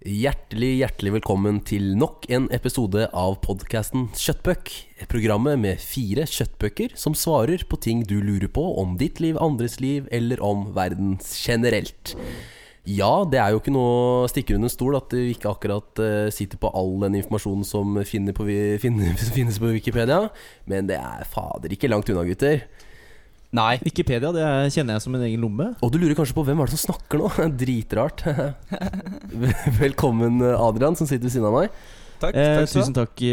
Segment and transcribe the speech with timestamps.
[0.00, 4.70] Hjertelig, hjertelig velkommen til nok en episode av podkasten Kjøttbøk.
[5.12, 9.76] Programmet med fire kjøttbøker som svarer på ting du lurer på om ditt liv, andres
[9.76, 12.14] liv eller om verden generelt.
[12.88, 13.92] Ja, det er jo ikke noe
[14.24, 18.00] å stikke under stol at vi ikke akkurat eh, sitter på all den informasjonen som
[18.08, 20.30] finnes på Wikipedia,
[20.64, 22.64] men det er fader ikke langt unna, gutter.
[23.52, 23.78] Nei.
[23.82, 25.74] Wikipedia det er- kjenner jeg som en egen lomme.
[25.82, 27.30] Og du lurer kanskje på hvem er det som snakker nå?
[27.62, 28.22] Dritrart.
[29.80, 31.74] Velkommen, Adrian, som sitter ved siden av meg.
[32.20, 32.36] Takk.
[32.36, 33.24] Eh, takk tusen takk.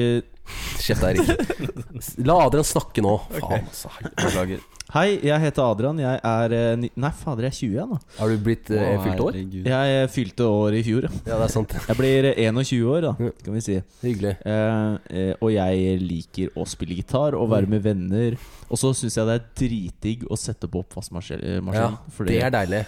[0.48, 2.26] Eh, deg, Erik.
[2.26, 3.14] La Adrian snakke nå.
[3.38, 3.90] Faen, altså.
[4.16, 4.60] Beklager.
[4.94, 5.98] Hei, jeg heter Adrian.
[6.00, 7.98] Jeg er eh, ni- Nei, fader, jeg er 20 jeg nå.
[8.20, 9.34] Har du blitt eh, fylt år?
[9.36, 9.66] herregud.
[9.68, 11.08] Jeg eh, fylte år i fjor.
[11.10, 11.12] ja.
[11.28, 11.74] Ja, det er sant.
[11.90, 13.12] Jeg blir eh, 21 år, da,
[13.44, 13.76] kan vi si.
[14.06, 14.32] Hyggelig.
[14.48, 18.40] Eh, eh, og jeg liker å spille gitar og være med venner.
[18.72, 21.68] Og så syns jeg det er dritdigg å sette på oppvaskmaskinen.
[21.76, 22.86] Ja, fordi- Det er deilig.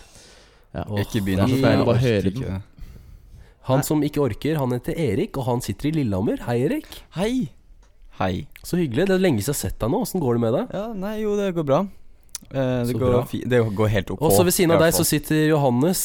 [0.79, 0.83] ja.
[1.03, 2.63] Ikke Det er så deilig å bare høre den.
[3.69, 6.41] Han som ikke orker, han heter Erik, og han sitter i Lillehammer.
[6.47, 6.87] Hei, Erik.
[7.17, 7.33] Hei.
[8.19, 8.33] Hei.
[8.65, 9.05] Så hyggelig.
[9.07, 10.01] Det er lenge siden jeg har sett deg nå.
[10.03, 10.73] Åssen går det med deg?
[10.75, 11.83] Ja, nei, jo, det går bra.
[12.49, 13.23] Eh, det, går bra.
[13.29, 14.23] fi det går helt ok.
[14.25, 16.01] Og så ved siden av deg så sitter Johannes.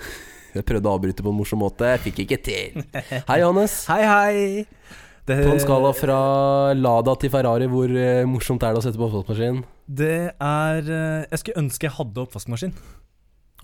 [0.54, 1.86] Jeg prøvde å avbryte på en morsom måte.
[1.92, 2.80] Jeg fikk ikke til.
[2.92, 3.76] Hei, Johannes.
[3.90, 4.64] Hei, hei.
[5.28, 6.20] Det, På en skala fra
[6.74, 9.60] Lada til Ferrari, hvor eh, morsomt er det å sette på oppvaskmaskinen?
[9.86, 12.74] Det er eh, Jeg skulle ønske jeg hadde oppvaskmaskin.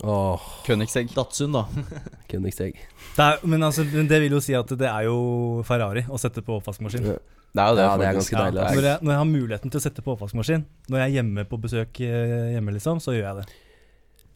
[0.03, 1.09] Åh, Königsegg.
[1.15, 1.65] Datsun, da.
[2.31, 2.77] Königsegg.
[3.15, 6.19] Det er, men altså, men det vil jo si at det er jo Ferrari å
[6.21, 7.07] sette på oppvaskmaskin.
[7.13, 7.17] Ja.
[7.57, 9.29] Det er jo det, Ja, det er ganske deilig, Ja, når, jeg, når jeg har
[9.29, 13.01] muligheten til å sette på oppvaskmaskin, når jeg er hjemme på besøk eh, hjemme, liksom,
[13.01, 13.47] så gjør jeg det.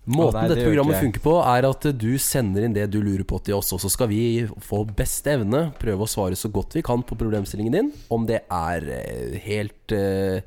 [0.10, 3.22] Måten nei, det dette programmet funker på, er at du sender inn det du lurer
[3.28, 6.74] på til oss, og så skal vi få beste evne prøve å svare så godt
[6.80, 7.92] vi kan på problemstillingen din.
[8.10, 10.42] Om det er eh, helt eh,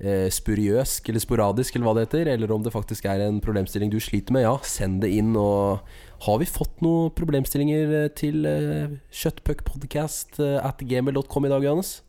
[0.00, 3.92] eh, spuriøsk eller sporadisk, eller hva det heter, eller om det faktisk er en problemstilling
[3.92, 5.34] du sliter med, ja, send det inn.
[5.36, 5.84] Og
[6.24, 12.00] har vi fått noen problemstillinger eh, til eh, kjøttpuckpodcast eh, at gmail.com i dag, Johannes?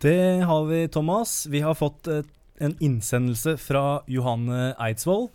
[0.00, 1.46] Det har vi, Thomas.
[1.52, 2.22] Vi har fått eh,
[2.60, 5.30] en innsendelse fra Johanne Eidsvoll.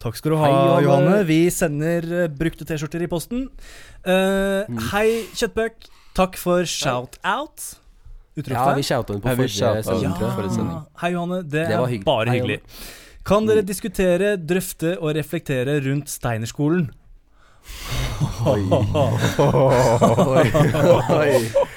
[0.00, 0.84] Takk skal du ha, Hei, Johanne.
[0.86, 1.24] Johanne.
[1.28, 3.48] Vi sender eh, brukte T-skjorter i posten.
[4.00, 4.78] Uh, Mm.
[4.92, 5.88] Hei, Kjøttbøk.
[6.16, 7.79] Takk for shout-out.
[8.48, 10.48] Ja, vi shouta henne på forrige sending, Ja.
[10.48, 10.82] sending.
[11.00, 11.42] Hei, Johanne.
[11.42, 12.04] Det, Det er hyggelig.
[12.04, 12.60] bare hyggelig.
[12.60, 13.66] Hei, Kan dere Mm.
[13.66, 16.90] diskutere, drøfte og reflektere rundt Steinerskolen?
[18.46, 18.60] Oi.
[21.20, 21.34] Oi.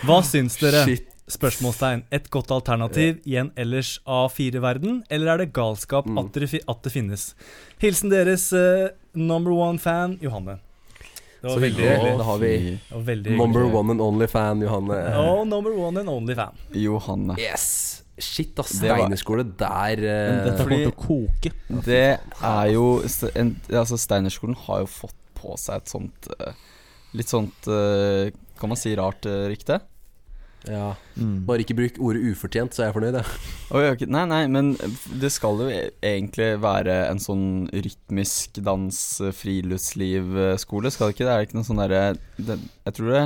[0.07, 0.83] Hva syns dere?
[0.87, 1.09] Shit.
[1.33, 2.01] Spørsmålstegn.
[2.11, 6.17] Et godt alternativ i en ellers A4-verden, eller er det galskap Mm.
[6.19, 7.33] at, det, at det finnes?
[7.79, 10.59] Hilsen deres uh, number one-fan Johanne.
[11.43, 12.11] Det var Så veldig hyggelig.
[12.17, 14.95] Da har vi number one and only fan, Johanne.
[15.19, 16.55] Oh, number one and only fan.
[16.71, 17.35] Johanne.
[17.37, 17.65] Yes!
[18.17, 18.69] Shit, ass.
[18.79, 21.51] Det Steinerskole der eh, dette kommer til å koke.
[21.83, 21.99] Det
[22.47, 22.85] er jo
[23.35, 26.53] en, Altså, Steinerskolen har jo fått på seg et sånt eh,
[27.19, 28.29] Litt sånt eh,
[28.61, 29.81] Kan man si rart rykte?
[30.69, 30.93] Ja.
[31.19, 31.43] Mm.
[31.47, 33.27] Bare ikke bruk ordet ufortjent, så er jeg fornøyd, jeg.
[33.73, 34.07] Ja.
[34.15, 34.71] Nei, nei, men
[35.19, 41.27] det skal jo e- egentlig være en sånn rytmisk dans, eh, friluftsliv-skole, skal det ikke?
[41.27, 42.03] Det er ikke noe sånn derre
[42.39, 43.23] Jeg tror det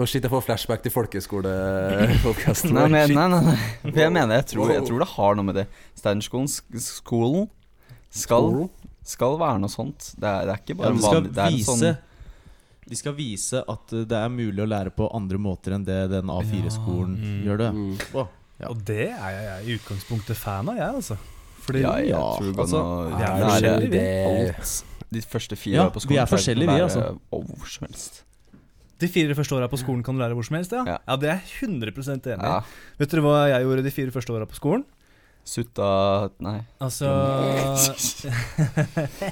[0.00, 2.72] Å shit, jeg får flashback til folkeskolepodkasten.
[2.76, 3.58] Nei, men, nei, nei, nei.
[3.92, 5.66] Jeg mener, jeg tror, jeg tror det har noe med det.
[6.00, 6.48] Steinerskolen
[6.80, 7.44] skolen
[8.10, 8.48] skal,
[9.06, 10.14] skal være noe sånt.
[10.16, 11.34] Det er, det er ikke bare ja, vanlig.
[11.36, 11.84] Det er en sånn
[12.88, 16.26] De skal vise at det er mulig å lære på andre måter enn det den
[16.32, 17.28] A4-skolen Ja.
[17.28, 17.44] Mm.
[17.46, 17.70] gjør det.
[17.74, 17.92] Mm.
[18.18, 18.26] Oh,
[18.62, 18.68] Ja.
[18.70, 21.16] Og det er jeg, jeg i utgangspunktet fan av, jeg, altså.
[21.62, 22.82] Fordi Ja, Ja, Jeg altså,
[23.16, 24.50] vi er forskjellige, vi.
[24.50, 24.84] alt.
[25.12, 27.18] De første fire Ja, på skolen vi er forskjellige, vi, altså.
[27.30, 28.22] Hvor som helst.
[29.02, 30.84] de fire første åra på skolen kan du lære hvor som helst, ja.
[30.86, 30.98] Ja.
[31.08, 32.46] Ja, det er jeg 100% enig i.
[32.46, 32.60] Ja.
[32.98, 34.84] Vet dere hva jeg gjorde de fire første åra på skolen?
[35.44, 36.60] Sutta Nei.
[36.82, 37.08] Altså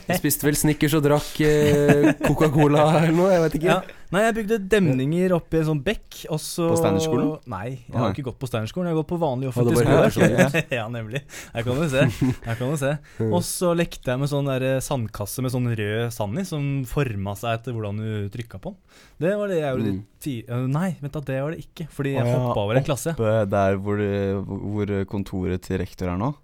[0.09, 3.76] Jeg spiste vel Snickers og drakk eh, Coca-Cola eller noe, jeg vet ikke.
[3.76, 3.99] ja.
[4.10, 7.28] Nei, jeg bygde demninger oppi en sånn bekk, og så På Steinerskolen?
[7.53, 8.88] Nei, jeg har ikke gått på Steinerskolen.
[8.88, 10.62] Jeg har gått på vanlig offentlig skole.
[10.81, 11.21] ja, nemlig.
[11.54, 12.03] Her kan du se.
[12.43, 12.91] Her kan du se.
[13.28, 17.37] Og så lekte jeg med sånn der sandkasse med sånn rød sand i, som forma
[17.38, 18.98] seg etter hvordan du trykka på den.
[19.22, 19.94] Det var det jeg gjorde.
[19.94, 20.03] Mm.
[20.27, 21.86] ti øh, Nei, vent da, det var det ikke.
[21.95, 23.15] Fordi jeg hoppa over en klasse.
[23.15, 24.06] Oppe der hvor,
[24.42, 26.34] hvor kontoret til rektor er nå,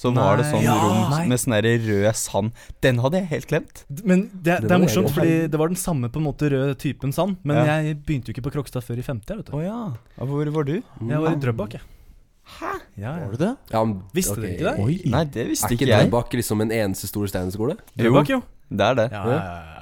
[0.00, 1.22] så var det sånn Ja, rom nei.
[1.28, 2.52] med sånn der rød sand.
[2.80, 3.84] Den hadde jeg helt glemt.
[4.02, 6.78] Men det, Det det, er morsomt, fordi det var den samme på en måte rød
[6.80, 7.36] typen sand.
[7.44, 7.78] Men Ja.
[7.84, 9.36] jeg begynte jo ikke på Krokstad før i femte.
[9.36, 9.56] Vet du.
[9.58, 9.92] oh, ja.
[10.16, 10.78] Hvor var du?
[10.80, 11.82] Jeg var i Drøbak, jeg.
[12.50, 12.70] Hæ?
[12.98, 13.56] Ja, Var du det?
[13.70, 14.42] Ja, men, Visste okay.
[14.42, 14.84] dere ikke det?
[14.84, 15.10] Oi.
[15.12, 15.92] Nei, det visste ikke jeg.
[15.94, 16.10] Er ikke.
[16.10, 17.76] Drøbak liksom en eneste stor steinerskole?
[17.98, 18.40] Drøbak, jo.
[18.70, 19.06] Det er det.
[19.12, 19.76] Ja, ja, ja, ja.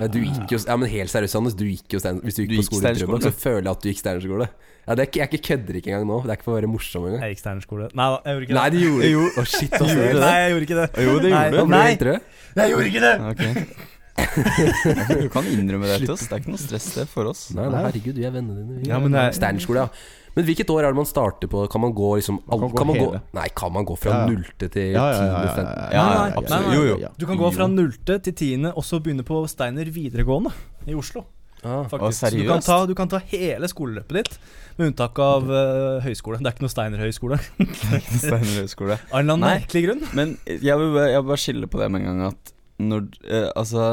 [0.00, 1.54] Ja, du gikk jo, ja, men helt seriøst, Anders.
[1.58, 3.72] Du gikk jo stein, hvis du gikk Du på skole i Drøbak, så føler jeg
[3.74, 4.46] at du gikk Steinerskole.
[4.88, 6.16] Ja, det er ikke, jeg kødder ikke engang nå.
[6.24, 7.22] Det er ikke for å være morsom engang.
[7.22, 7.88] Jeg gikk Steinerskole.
[7.94, 8.60] Nei da, jeg gjorde ikke det.
[8.60, 9.40] Nei, det gjorde du.
[9.40, 9.80] Å, shit, ass.
[9.94, 10.20] Gjorde det?
[10.24, 10.88] Nei, jeg gjorde ikke det.
[10.90, 11.70] Jo, det gjorde du.
[11.70, 12.64] Nei, Nei.
[12.64, 13.14] jeg gjorde ikke det!
[13.30, 13.86] Ok.
[14.20, 16.26] Du kan innrømme det til oss.
[16.28, 17.46] Det er ikke noe stress det for oss.
[17.56, 18.80] Nei, nei, herregud, vi er vennene dine.
[18.82, 19.88] Vi Ja, men det er- Steinerskole, ja.
[20.36, 21.62] Men hvilket år er det man starter på?
[21.72, 23.22] Kan man gå liksom Man kan all- gå kan man gå, hele.
[23.34, 24.26] Nei, kan man gå fra Ja, ja.
[24.30, 25.32] nullte til Ja, ja, ja, tiende?
[25.32, 26.50] ja, ja, ja, Ja, Nei, nei, absolutt.
[26.50, 26.74] nei, nei.
[26.76, 27.08] Jo, jo.
[27.18, 30.52] Du kan gå fra nullte til tiende, og så begynne på Steiner videregående
[30.86, 31.24] i Oslo.
[31.62, 32.24] Ah, Faktisk.
[32.24, 34.36] Å, du, kan ta, du kan ta hele skoleløpet ditt,
[34.78, 36.38] med unntak av uh, høyskole.
[36.40, 37.36] Det er ikke noe Steiner høyskole.
[38.22, 38.96] Steiner høyskole.
[39.12, 40.00] Av en eller annen merkelig grunn.
[40.16, 43.04] Men jeg vil, bare- jeg vil bare skille på det med en gang at når
[43.28, 43.84] uh, Altså,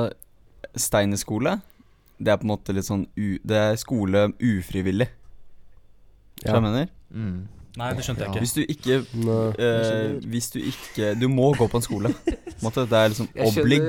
[0.79, 1.57] Steiner skole,
[2.23, 5.09] det er på en måte litt sånn u, Det er skole ufrivillig.
[6.45, 6.87] Hva hva jeg mener?
[7.11, 7.37] Mm.
[7.77, 8.41] Nei, det skjønte jeg ikke.
[8.41, 8.95] Hvis du ikke
[9.61, 12.09] eh, Hvis du ikke Du må gå på en skole.
[12.25, 13.81] På en måte, det er liksom oblig.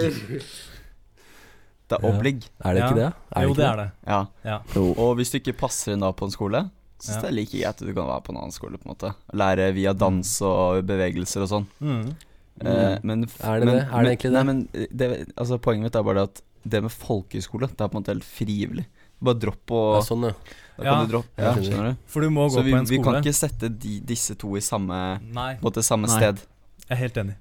[1.88, 2.12] Det er Ja.
[2.18, 2.34] oblig.
[2.64, 3.12] Er det ikke det?
[3.32, 3.90] Er jo, ikke det er det.
[4.06, 4.26] Ja.
[4.44, 4.58] Ja.
[4.76, 6.70] Og hvis du ikke passer inn da på en skole,
[7.00, 7.20] syns Ja.
[7.22, 8.76] det er like greit at du kan være på en annen skole.
[8.78, 11.66] på en måte Lære via dans og bevegelser og sånn.
[11.80, 12.14] Mm.
[12.60, 13.88] Eh, men Er det men, det?
[13.92, 14.32] Er det egentlig det?
[14.32, 17.94] Nei, men det, altså, Poenget mitt er bare at det med folkehøyskole, det er på
[17.96, 18.86] en måte helt frivillig.
[19.22, 20.32] Bare dropp på Ja, sånn, ja.
[20.76, 20.90] Da Ja.
[20.94, 21.90] kan du droppe, ja, skjønner.
[21.90, 21.96] du?
[22.06, 22.98] For du må Så gå vi, på en skole.
[22.98, 26.16] vi kan ikke sette de, disse to i samme, Nei, på en måte, samme Nei.
[26.18, 26.36] sted.
[26.36, 27.34] jeg er helt enig.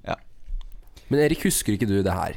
[1.09, 2.33] Men Erik, husker ikke du det her?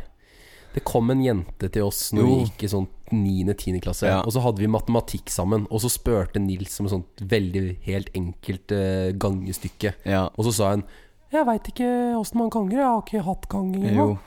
[0.75, 3.81] Det kom en jente til oss når vi gikk i sånn 9.-10.
[3.83, 4.07] klasse.
[4.07, 4.21] Ja.
[4.23, 5.65] Og så hadde vi matematikk sammen.
[5.71, 9.97] Og så spurte Nils om et sånt veldig helt enkelt uh, gangestykke.
[10.07, 10.29] Ja.
[10.39, 10.85] Og så sa hun
[11.33, 11.89] Jeg veit ikke
[12.19, 12.79] åssen man ganger.
[12.79, 14.19] Jeg har ikke hatt gang engang.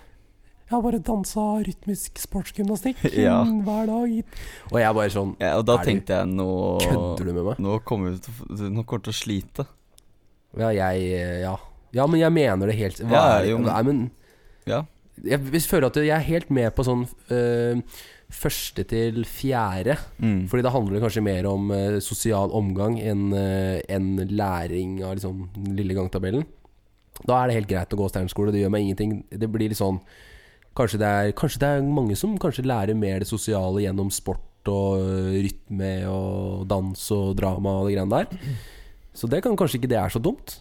[0.64, 3.44] Jeg har bare dansa rytmisk sportsgymnastikk Ja.
[3.46, 4.14] hver dag.
[4.72, 5.54] Og jeg bare sånn ja.
[5.60, 6.48] Og da tenkte jeg nå
[6.84, 7.60] Kødder du med meg?
[7.64, 9.66] Nå kommer vi til Nå kommer til å slite.
[10.60, 11.56] Ja, jeg eh, Ja.
[11.94, 13.52] Ja, men jeg mener det helt Hva Ja, er det?
[13.52, 14.12] jo, men- Nei, men
[14.66, 14.82] Ja.
[15.22, 17.80] Jeg, føler at jeg er helt med på sånn eh,
[18.34, 19.98] første til fjerde.
[20.18, 20.48] Mm.
[20.50, 25.46] Fordi det handler kanskje mer om uh, sosial omgang enn uh, en læring av liksom
[25.78, 26.48] lille gangtabellen.
[27.22, 29.20] Da er det helt greit å gå steinskole, det gjør meg ingenting.
[29.30, 30.02] Det blir litt sånn
[30.74, 34.66] Kanskje det er, kanskje det er mange som kanskje lærer mer det sosiale gjennom sport
[34.74, 38.56] og uh, rytme og dans og drama og de greiene der.
[39.14, 40.56] Så det kan kanskje ikke det er så dumt.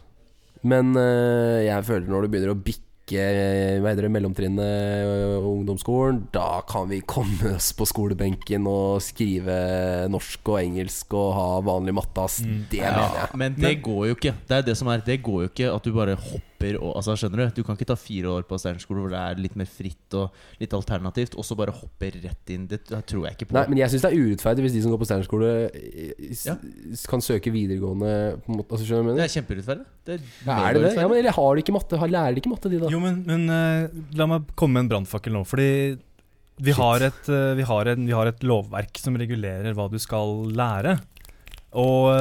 [0.62, 5.48] Men eh, jeg føler når du begynner å bikke eh, hva heter det, mellomtrinnet og
[5.56, 9.56] ungdomsskolen, da kan vi komme oss på skolebenken og skrive
[10.12, 12.40] norsk og engelsk og ha vanlig matte, ass.
[12.46, 12.62] Mm.
[12.70, 13.28] Det Ja, mener jeg.
[13.42, 14.34] men det går jo ikke.
[14.46, 17.16] Det er det som er Det går jo ikke at du bare hopper og Altså,
[17.18, 17.60] skjønner du?
[17.60, 20.36] Du kan ikke ta fire år på Steinerskole hvor det er litt mer fritt og
[20.60, 22.68] litt alternativt, og så bare hoppe rett inn.
[22.70, 23.56] Det det tror jeg ikke på.
[23.56, 26.56] Nei, men jeg syns det er urettferdig hvis de som går på steinerskole, eh, Ja.
[27.10, 28.12] kan søke videregående
[28.44, 29.86] på en måte, altså, Skjønner du hva jeg det er kjemperettferdig.
[30.04, 30.22] Det er,
[30.52, 30.94] er det det?
[30.98, 31.98] Ja, men Eller har de ikke matte?
[31.98, 32.90] Har lærer de ikke matte, de, da?
[32.92, 35.44] Jo, men, men uh, la meg komme med en brannfakkel nå.
[35.48, 35.70] Fordi
[36.62, 39.98] vi har, et, uh, vi, har en, vi har et lovverk som regulerer hva du
[40.02, 40.98] skal lære.
[41.72, 42.12] Og,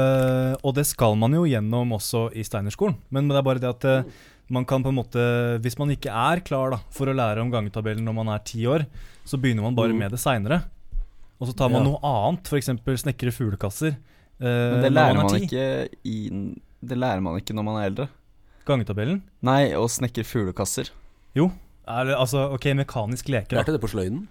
[0.64, 2.96] og det skal man jo gjennom også i Steinerskolen.
[3.10, 4.04] Men det er bare det at eh,
[4.52, 5.22] man kan på en måte
[5.64, 8.66] Hvis man ikke er klar da, for å lære om gangetabellen når man er ti
[8.68, 8.86] år,
[9.26, 9.98] så begynner man bare Mm.
[10.00, 10.64] med det seinere.
[11.40, 11.92] Og så tar man Ja.
[11.92, 12.68] noe annet, f.eks.
[13.02, 13.96] snekre fuglekasser.
[14.42, 16.18] eh, Men det når lærer er man ikke i
[16.84, 18.10] Det lærer man ikke når man er eldre.
[18.66, 19.22] Gangetabellen?
[19.42, 20.90] Nei, å snekre fuglekasser.
[21.88, 23.58] Er, altså, ok, mekanisk leker.
[23.58, 24.28] Lærte det på sløyden.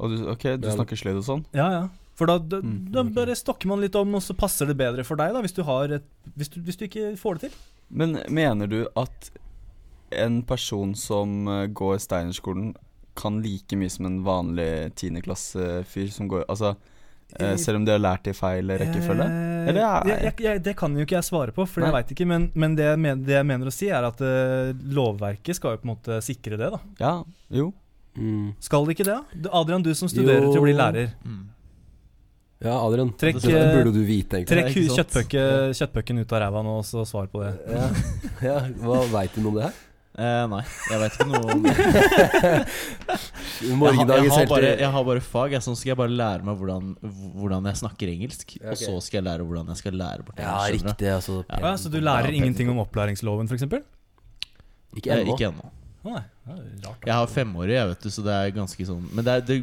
[0.00, 1.44] Og du, ok, du snakker sløyd og sånn?
[1.54, 1.82] Ja, ja.
[2.14, 5.04] For da, da, Mm, da bare stokker man litt om, og så passer det bedre
[5.04, 6.04] for deg, da, hvis du, har et,
[6.36, 7.58] hvis du, hvis du ikke får det til.
[7.90, 9.30] Men mener du at
[10.12, 12.74] en person som eh, går Steinerskolen,
[13.16, 16.70] kan like mye som en vanlig tiendeklassefyr som går Altså,
[17.40, 19.26] eh, selv om de har lært i feil rekkefølge?
[19.26, 21.92] Eh, Eller er- jeg, jeg, jeg, det kan jo ikke jeg svare på, for jeg
[21.92, 22.26] veit ikke.
[22.28, 22.88] Men, men det,
[23.26, 26.56] det jeg mener å si, er at uh, lovverket skal jo på en måte sikre
[26.60, 26.80] det, da.
[27.00, 27.12] Ja,
[27.52, 27.70] jo.
[28.16, 28.54] Mm.
[28.60, 29.18] Skal det ikke det?
[29.44, 29.52] da?
[29.60, 30.52] Adrian, du som studerer Jo.
[30.52, 31.12] til å bli lærer.
[31.24, 31.44] Mm.
[32.62, 33.12] Ja, Adrian.
[33.18, 34.52] Trekk, det eh, burde du vite, egentlig.
[34.54, 36.20] Trekk sant?
[36.22, 37.54] ut av ræva nå, og så svar på det.
[37.74, 37.88] Ja,
[38.50, 38.58] ja.
[38.82, 39.80] Hva veit du noe om det her?
[40.12, 41.72] Eh, nei, jeg vet ikke noe om det.
[43.62, 45.52] Jeg har, jeg, har bare, jeg har bare fag.
[45.54, 46.88] Jeg, sånn skal jeg bare lære meg hvordan,
[47.38, 48.54] hvordan jeg snakker engelsk.
[48.56, 48.72] Okay.
[48.72, 51.10] Og så skal jeg lære hvordan jeg skal lære bort Ja, riktig.
[51.12, 51.60] Altså, Ja.
[51.62, 53.68] Ja, så du lærer Ja, ingenting om opplæringsloven, f.eks.?
[54.98, 55.36] Ikke Eh, ennå.
[55.36, 55.70] Ikke ennå.
[56.02, 57.06] Å nei, det er rart.
[57.06, 59.60] Jeg har femårig, jeg vet du, så det er ganske sånn Men det, er, det,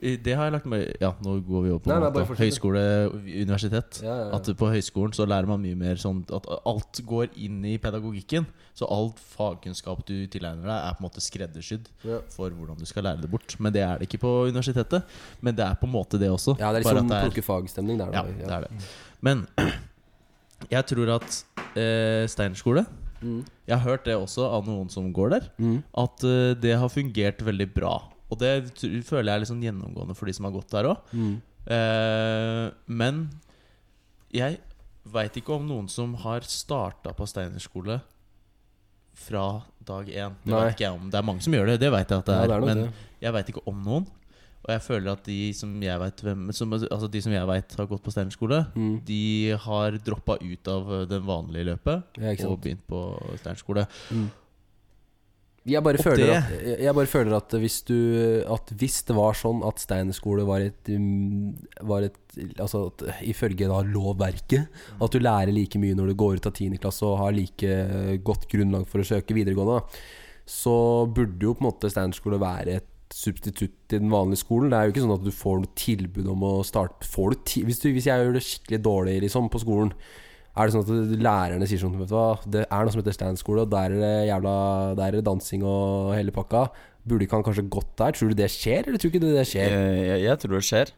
[0.00, 2.82] det har jeg lagt meg Ja, nå går vi over på Nei, nei, høyskole,
[3.24, 4.00] universitet.
[4.04, 4.26] Ja, ja.
[4.36, 8.46] At på høyskolen så lærer man mye mer sånn at alt går inn i pedagogikken.
[8.76, 11.88] Så alt fagkunnskap du tilegner deg, er på en måte skreddersydd
[12.34, 13.56] for hvordan du skal lære det bort.
[13.62, 15.16] Men det er det ikke på universitetet.
[15.40, 16.58] Men det er på en måte det også.
[16.60, 18.12] ja, det er liksom at det er- fagstemning der.
[18.12, 18.86] Ja, det er det.
[19.24, 19.46] Men
[20.76, 21.42] jeg tror at
[21.76, 22.86] eh, Steinerskole
[23.22, 23.44] Mm.
[23.66, 25.46] Jeg har hørt det også av noen som går der.
[25.56, 25.78] Mm.
[25.96, 27.94] At eh, det har fungert veldig bra.
[28.30, 28.52] Og det
[29.06, 31.12] føler jeg er litt sånn gjennomgående for de som har gått der òg.
[31.14, 31.36] Mm.
[31.66, 33.20] Eh, men
[34.34, 34.58] jeg
[35.06, 38.00] veit ikke om noen som har starta på Steinerskole
[39.16, 40.34] fra dag én.
[40.44, 40.60] Det Nei.
[40.66, 42.34] vet ikke jeg om Det er mange som gjør det, det veit jeg at det
[42.36, 42.48] Ja, er.
[42.48, 42.92] det er men det.
[43.22, 44.06] Jeg veit ikke om noen.
[44.66, 48.02] Og jeg føler at de som jeg vet Altså de som jeg vet har gått
[48.02, 49.04] på Steinerskole, Mm.
[49.06, 53.00] de har droppa ut av den vanlige løpet Ja, og begynt på
[53.38, 53.86] Steinerskole.
[55.66, 57.96] Jeg bare, føler at, jeg- bare føler at hvis du
[58.54, 62.16] At hvis det var sånn at steinerskole var et, um, var et
[62.62, 64.68] Altså at ifølge da lovverket
[65.02, 66.78] At du lærer like mye når du går ut av 10.
[66.78, 69.80] klasse og har like godt grunnlag for å søke videregående,
[70.46, 70.76] så
[71.10, 74.70] burde jo på en måte steinerskole være et substitutt til den vanlige skolen.
[74.70, 77.54] Det er jo ikke sånn at du får noe tilbud om å starte får du
[77.66, 79.92] hvis, du, hvis jeg gjør det skikkelig dårlig liksom, på skolen,
[80.56, 83.16] er det sånn at lærerne sier sånn Vet du hva, det er noe som heter
[83.16, 84.52] standskole, og der er det jævla
[84.96, 86.68] Der er det dansing og hele pakka.
[87.06, 88.16] Burde ikke han kanskje gått der?
[88.16, 89.74] Tror du det skjer, eller tror du ikke det skjer?
[89.74, 90.94] Jeg, jeg, jeg tror det skjer.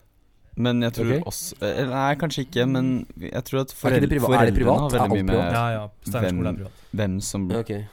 [0.58, 1.20] Men jeg tror okay.
[1.30, 2.88] også eh, Nei, kanskje ikke, men
[3.22, 5.38] jeg tror at Er det priva- er det foreldrene har veldig mye med?
[5.38, 5.84] Ja, ja.
[6.08, 6.80] Hvem- privat.
[6.98, 7.84] hvem som, okay.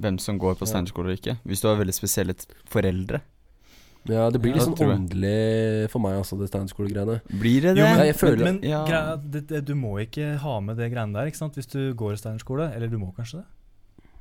[0.00, 0.68] hvem som går på.
[0.70, 1.36] Steinerskole og ikke.
[1.44, 2.36] Hvis du har veldig spesielle
[2.72, 3.20] foreldre.
[4.08, 7.20] Ja, det blir Ja, litt sånn åndelig for meg, altså, det steinskolegreiene.
[7.28, 7.82] Blir det det?
[7.82, 8.84] Jo, men, Ja, jeg føler men, men Ja.
[8.86, 11.54] greia, det, det, du må ikke ha med det greiene der ikke sant?
[11.54, 12.70] hvis du går i Steinerskole.
[12.74, 13.46] Eller du må kanskje det?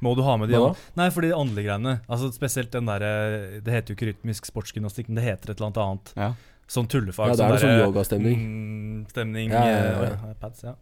[0.02, 0.76] Må du ha med de òg?
[0.96, 2.02] Nei, for de åndelige greiene.
[2.10, 5.68] Altså Spesielt den derre Det heter jo ikke rytmisk sportsgymnastikk, men det heter et eller
[5.72, 6.14] annet annet.
[6.16, 6.30] Ja.
[6.70, 7.32] Sånn tullefag.
[7.32, 8.40] Ja, det er sånn derre- yogastemning.
[8.46, 10.76] Mm, stemning Ja, ja, ja, eh, pads, ja.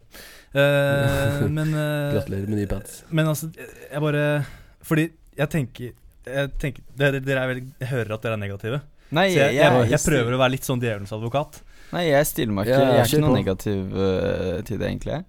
[0.54, 3.02] Uh, men uh, Gratulerer med nye pads.
[3.10, 4.44] Men altså, jeg bare
[4.82, 5.92] Fordi jeg tenker,
[6.34, 8.80] jeg, tenker dere, dere er veldig, jeg hører at dere er negative.
[9.08, 11.60] Nei, Så jeg, jeg, jeg, jeg prøver å være litt sånn djevelens advokat.
[11.94, 15.20] Nei, jeg stiller meg ikke Ja, Jeg er ikke noe negativ uh, til det, egentlig.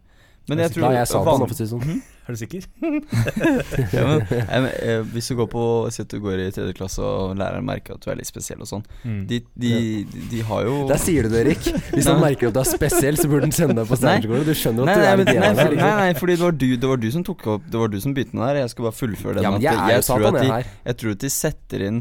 [0.49, 2.01] Men Jeg jeg tror Nei, jeg sa det, for å si det sånn.
[2.29, 2.65] Er du sikker?
[3.95, 6.75] ja, men, jeg, men, eh, Hvis du går på Si at du går i tredje
[6.77, 9.21] klasse og læreren merker at du er litt spesiell og sånn Mm.
[9.29, 9.69] De, de,
[10.11, 11.67] de, de har jo Der sier du det, Erik.
[11.93, 14.43] Hvis han merker at du er spesiell, så burde han sende deg på Steinerskolen.
[14.47, 15.93] Du skjønner Nei, at du er litt nei, nei, liksom.
[16.01, 18.15] nei, fordi det var, du, det var du som tok opp Det var du som
[18.17, 18.59] begynte med det her.
[18.65, 19.47] Jeg skal bare fullføre den.
[19.47, 21.99] Ja, men at jeg jeg, tror at de, jeg tror at de setter inn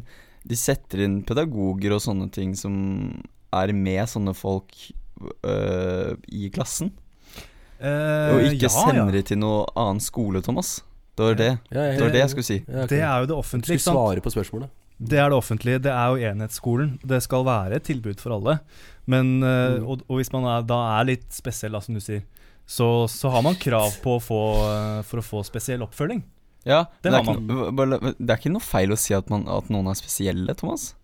[0.52, 2.74] De setter inn pedagoger og sånne ting som
[3.62, 4.74] er med sånne folk
[5.46, 6.92] øh, i klassen.
[7.80, 9.10] Eh, Og ikke ja, sender ja.
[9.14, 10.80] de til noen annen skole, Thomas.
[11.18, 11.50] Det var det.
[11.70, 12.58] Ja, jeg- Det var det jeg skulle si.
[12.66, 12.86] Ja, okay.
[12.96, 13.78] Det er jo det offentlige.
[13.80, 14.68] skulle svare på spørsmålet.
[15.00, 15.78] Det er det offentlige.
[15.82, 16.98] Det er jo enhetsskolen.
[17.06, 18.58] Det skal være et tilbud for alle.
[19.06, 19.86] Men, uh, Mm.
[19.88, 22.22] og, og hvis man er, da er litt spesiell, da, som du sier,
[22.66, 24.40] så, så har man krav på å få,
[24.98, 26.22] eh, for å få spesiell oppfølging.
[26.66, 29.70] Ja, Det det, er ikke det er ikke noe feil å si at, man, at
[29.70, 30.94] noen er spesielle, Thomas.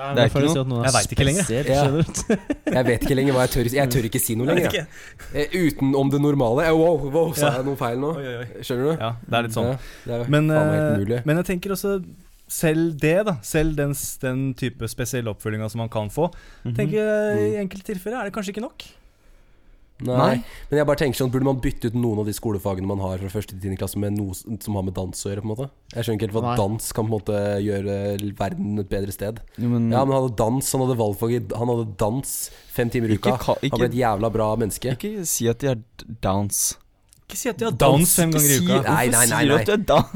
[0.00, 0.80] Nei, Det er ikke noe.
[0.80, 1.44] si Jeg vet ikke lenger.
[1.68, 1.82] Ja.
[2.76, 4.72] Jeg vet ikke lenger hva jeg tør Jeg tør ikke si noe lenger.
[4.72, 4.86] jeg.
[5.34, 6.64] Oi, Eh, Utenom det normale.
[6.64, 7.52] Eh, wow, wow, sa Ja.
[7.58, 8.14] jeg noe feil nå?
[8.16, 8.46] oi, oi.
[8.64, 8.92] Skjønner du?
[9.04, 9.70] Ja, det er litt sånn.
[10.06, 11.98] Ja, er Men, eh, men jeg tenker også
[12.50, 13.36] selv det, da.
[13.46, 13.92] Selv den,
[14.22, 16.32] den type spesielle oppfølginga som man kan få.
[16.64, 16.74] Mhm.
[16.74, 17.68] tenker jeg, I Mm.
[17.68, 18.82] enkelte tilfeller er det kanskje ikke nok.
[20.00, 20.16] Nei.
[20.16, 20.36] Nei.
[20.70, 23.18] Men jeg bare tenker sånn Burde man bytte ut noen av de skolefagene man har
[23.20, 25.42] fra første til tiende klasse, med noe som har med dans å gjøre?
[25.44, 26.56] på en måte Jeg skjønner ikke helt hva Nei.
[26.56, 27.96] dans kan på en måte gjøre
[28.38, 29.40] verden et bedre sted.
[29.60, 32.36] Jo, men, Ja, men han hadde dans, han hadde valgfag Han hadde dans
[32.72, 33.36] fem timer i uka.
[33.36, 34.96] ka- Han ble et jævla bra menneske.
[34.96, 35.82] ikke si at de er
[36.22, 36.62] dans.
[37.28, 38.82] Ikke si at de har dans fem ganger i uka.
[38.88, 40.06] Nei, nei, nei, Hvorfor sier du at du er dans?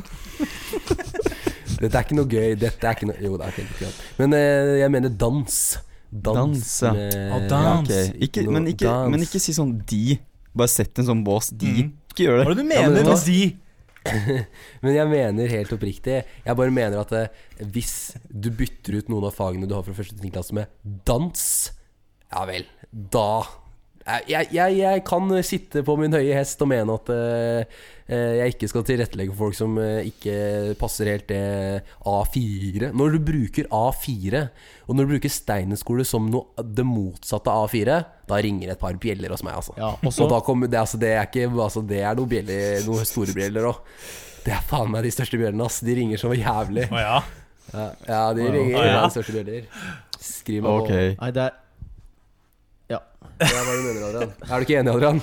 [1.84, 2.54] Dette er ikke noe gøy.
[2.58, 3.90] Dette er ikke noe Jo, det er litt gøy.
[4.22, 5.56] Men eh, jeg mener dans.
[6.14, 6.54] Dans.
[6.54, 7.74] Dans, ja.
[7.80, 7.90] ok.
[8.22, 9.10] ikke, men, ikke, dans.
[9.10, 10.20] men ikke si sånn de.
[10.54, 11.50] Bare sett en sånn bås.
[11.50, 11.72] De.
[11.84, 11.92] Mm.
[12.14, 12.62] Ikke gjør Hva er det.
[12.62, 13.38] det du Ja, men mener med si?
[13.42, 13.60] de?
[14.84, 17.38] Men jeg mener helt oppriktig Jeg bare mener at eh,
[17.72, 17.94] hvis
[18.28, 20.68] du bytter ut noen av fagene du har fra første til tiende klasse med
[21.08, 21.46] dans
[22.28, 23.30] Ja vel, da
[24.04, 27.76] jeg, jeg, jeg, kan sitte på min høye hest og mene at eh,
[28.12, 31.40] eh, jeg ikke skal tilrettelegge for folk som uh, ikke passer helt det
[32.04, 32.90] A4.
[32.92, 34.42] Når du bruker A4,
[34.84, 37.96] og når du bruker Steinerskole som noe, det motsatte av A4,
[38.28, 39.76] da ringer et par bjeller hos meg, altså.
[39.80, 42.84] Ja, og Og da kommer det, altså, det er ikke altså, Det er noen bjeller
[42.84, 43.82] Noen store bjeller òg.
[44.44, 45.80] Det er faen meg de største bjellene, ass.
[45.80, 46.90] De ringer så jævlig.
[46.92, 47.18] Å ja.
[47.72, 49.02] Ja, ja de ringer Å, ja.
[49.06, 49.68] de største bjeller.
[50.20, 51.60] Skriv meg på Nei, det er
[53.38, 54.32] hva er det du mener, Adrian?
[54.48, 55.20] Er du ikke enig, Adrian?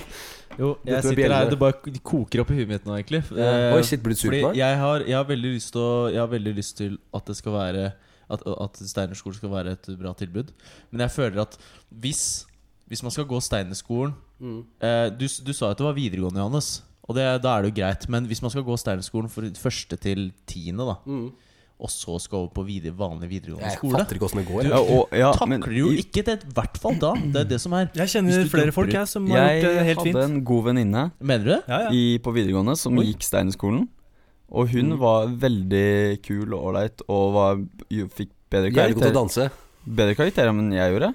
[0.60, 1.38] Jo, jeg med sitter bjellene.
[1.46, 3.22] her Det bare koker opp i huet mitt nå, egentlig.
[3.32, 3.52] Ja.
[3.72, 4.58] Eh, Oi, shit, ble du sur Fordi på meg?
[4.60, 7.36] jeg har, jeg har veldig lyst til å Jeg har veldig lyst til at det
[7.40, 7.86] skal være
[8.32, 10.52] At, at Steinerskolen skal være et bra tilbud.
[10.92, 11.56] Men jeg føler at
[12.04, 12.46] hvis
[12.92, 14.64] Hvis man skal gå Steinerskolen Mm.
[14.82, 16.82] eh, du, du sa at det var videregående, Johannes.
[17.06, 18.08] Og det, da er det jo greit.
[18.10, 21.28] Men hvis man skal gå Steinerskolen første til tiende, da Mm.
[21.82, 24.68] Og så skal over på videre, vanlig videregående Jeg skole fatter ikke åssen det går.
[24.70, 27.14] Ja, og, ja, men Takler jo ikke det, i hvert fall da.
[27.34, 27.88] Det er det som er.
[27.98, 30.12] Jeg kjenner flere folk jeg, som har gjort det helt fint.
[30.12, 31.56] Jeg hadde en god venninne Mener du?
[31.68, 31.90] Ja, ja.
[31.92, 33.08] i- på videregående som Oi.
[33.10, 33.88] gikk Steinerskolen.
[34.52, 34.98] Og hun Mm.
[35.00, 37.56] var veldig kul og ålreit og var,
[37.90, 39.50] jo, fikk bedre Jævlig god til å danse.
[39.88, 41.14] bedre karakterer enn jeg gjorde.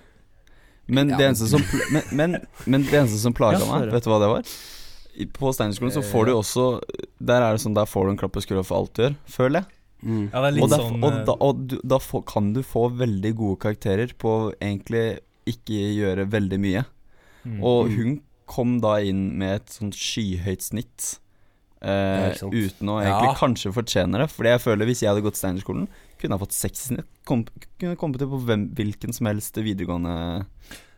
[0.89, 4.11] Men, Ja, det eneste som, men, men, men det eneste som plaga meg, vet du
[4.11, 4.43] hva det var?
[5.33, 6.81] På Steinerskolen så får du Eh, også
[7.25, 9.15] Der er det sånn Der får du en klapp på skuldra for alt du gjør,
[9.27, 9.67] føler jeg.
[10.05, 10.31] Mm.
[10.33, 12.53] Ja, det er litt Og, da, sånn og, eh, da, og du, da få, kan
[12.53, 16.85] du få veldig gode karakterer på egentlig ikke gjøre veldig mye.
[17.47, 17.61] mm.
[17.63, 17.97] Og Mm.
[17.97, 21.19] hun kom da inn med et sånt skyhøyt snitt.
[21.83, 23.35] Eh, uten å egentlig Ja.
[23.35, 24.31] kanskje fortjene det.
[24.31, 25.89] Fordi jeg føler hvis jeg hadde gått Steinerskolen,
[26.19, 27.07] kunne jeg fått seks snitt.
[27.25, 27.45] Kom,
[27.79, 30.47] kunne kommet til på hvem, hvilken som helst videregående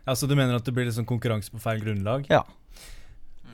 [0.06, 2.26] Ja, Så du mener at det blir sånn konkurranse på feil grunnlag?
[2.30, 2.42] Ja.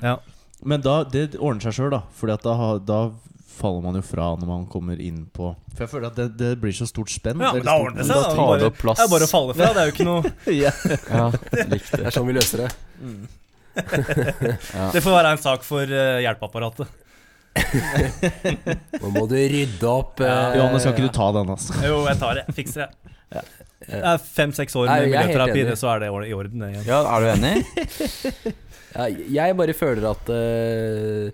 [0.03, 0.19] Ja.
[0.65, 2.03] Men da, det ordner seg sjøl, da.
[2.15, 3.11] Fordi at da, da
[3.55, 6.51] faller man jo fra når man kommer inn på For jeg føler at det, det
[6.63, 7.41] blir så stort spenn.
[7.43, 8.19] Ja, men da ordner det seg.
[8.19, 8.99] Da tar det opp plass.
[9.01, 9.71] Det er bare å falle fra.
[9.77, 10.35] Det er jo ikke noe
[10.65, 10.73] Ja.
[11.09, 11.25] Ja,
[11.71, 12.69] likte Det er sånn vi løser det.
[13.75, 14.91] Ja.
[14.95, 16.87] Det får være en sak for eh, hjelpeapparatet.
[19.03, 20.21] Nå må du rydde opp.
[20.23, 21.75] eh, Johanne, skal ikke du ta den, altså?
[21.83, 22.45] Jo, jeg tar det.
[22.55, 23.43] Fikser det.
[23.85, 26.63] Det er fem-seks år med jeg er miljøterapi, så er det i orden.
[26.87, 27.57] ja, er du enig?
[28.95, 31.33] Ja, jeg bare føler at eh,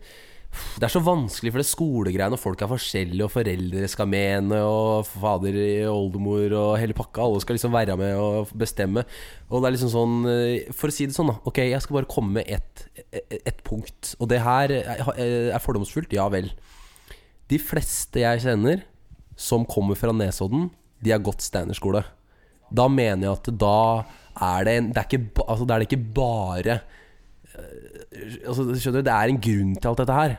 [0.50, 4.59] det er så vanskelig for det skolegreiene, og folk er forskjellige, og foreldre skal mene,
[4.66, 5.57] og fader,
[5.90, 7.23] oldemor og hele pakka.
[7.23, 9.04] Alle skal liksom være med og bestemme.
[9.49, 11.38] Og det er liksom sånn eh, For å si det sånn, da.
[11.47, 14.14] Ok, jeg skal bare komme med ett et, et punkt.
[14.19, 15.04] Og det her er,
[15.54, 16.50] er fordomsfullt, ja vel.
[17.50, 18.85] De fleste jeg kjenner
[19.40, 20.69] som kommer fra Nesodden,
[21.00, 22.02] de har gått Steinerskole.
[22.71, 23.76] Da mener jeg at da
[24.50, 26.80] er det en, det er ikke, altså, det er ikke bare
[28.10, 30.38] altså, skjønner du, Det er en grunn til alt dette her.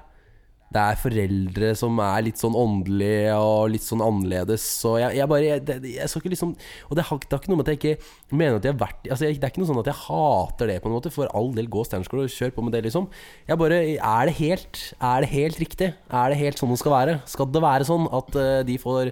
[0.72, 4.64] Det er foreldre som er litt sånn åndelige og litt sånn annerledes.
[4.80, 7.52] Så jeg, jeg bare jeg, jeg skal ikke liksom Og det har, det har ikke
[7.52, 9.72] noe med at jeg ikke mener at jeg har vært altså, Det er ikke noe
[9.74, 11.12] sånn at jeg hater det, på en måte.
[11.12, 13.10] For all del, gå Steinerskole og kjør på med det, liksom.
[13.52, 15.92] Jeg bare Er det helt Er det helt riktig?
[16.08, 17.20] Er det helt sånn det skal være?
[17.36, 19.12] Skal det være sånn at uh, de får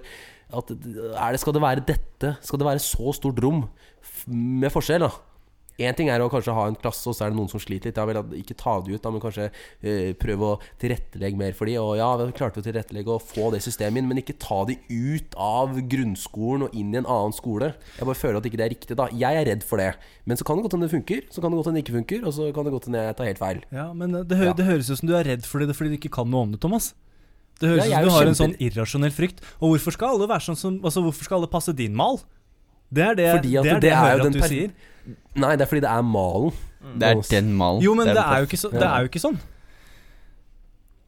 [0.50, 2.36] at, er det, Skal det være dette?
[2.40, 3.66] Skal det være så stort rom
[4.32, 5.29] med forskjell, da?
[5.80, 7.88] Én ting er å kanskje ha en klasse, og så er det noen som sliter
[7.90, 7.96] litt.
[8.00, 11.70] Ja, vel, ikke ta det ut, da, men kanskje uh, prøve å tilrettelegge mer for
[11.70, 14.60] de Og ja, vi klarte å tilrettelegge og få det systemet inn, men ikke ta
[14.68, 17.72] de ut av grunnskolen og inn i en annen skole.
[17.96, 19.08] Jeg bare føler at ikke det er riktig, da.
[19.24, 19.92] Jeg er redd for det.
[20.28, 21.98] Men så kan det godt hende det funker, så kan det godt hende det ikke
[22.00, 23.62] funker, og så kan det godt hende jeg tar helt feil.
[23.74, 24.56] Ja, men eh, det, hø Ja.
[24.58, 26.52] det høres ut som du er redd for det, fordi du ikke kan noe om
[26.52, 26.92] det, Thomas.
[27.60, 29.40] Det høres Ja, ut som du har har en sånn irrasjonell frykt.
[29.60, 32.20] Og hvorfor skal alle være sånn som Altså, hvorfor skal alle passe din mal?
[32.90, 34.42] Det er det, Fordi at det, er det det jeg er jo hører den at
[34.42, 34.70] du sier.
[35.40, 36.52] Nei, det er fordi det er malen.
[37.00, 37.82] Det er den malen.
[37.84, 39.38] Jo, men det, er jo ikke så, det er jo ikke sånn.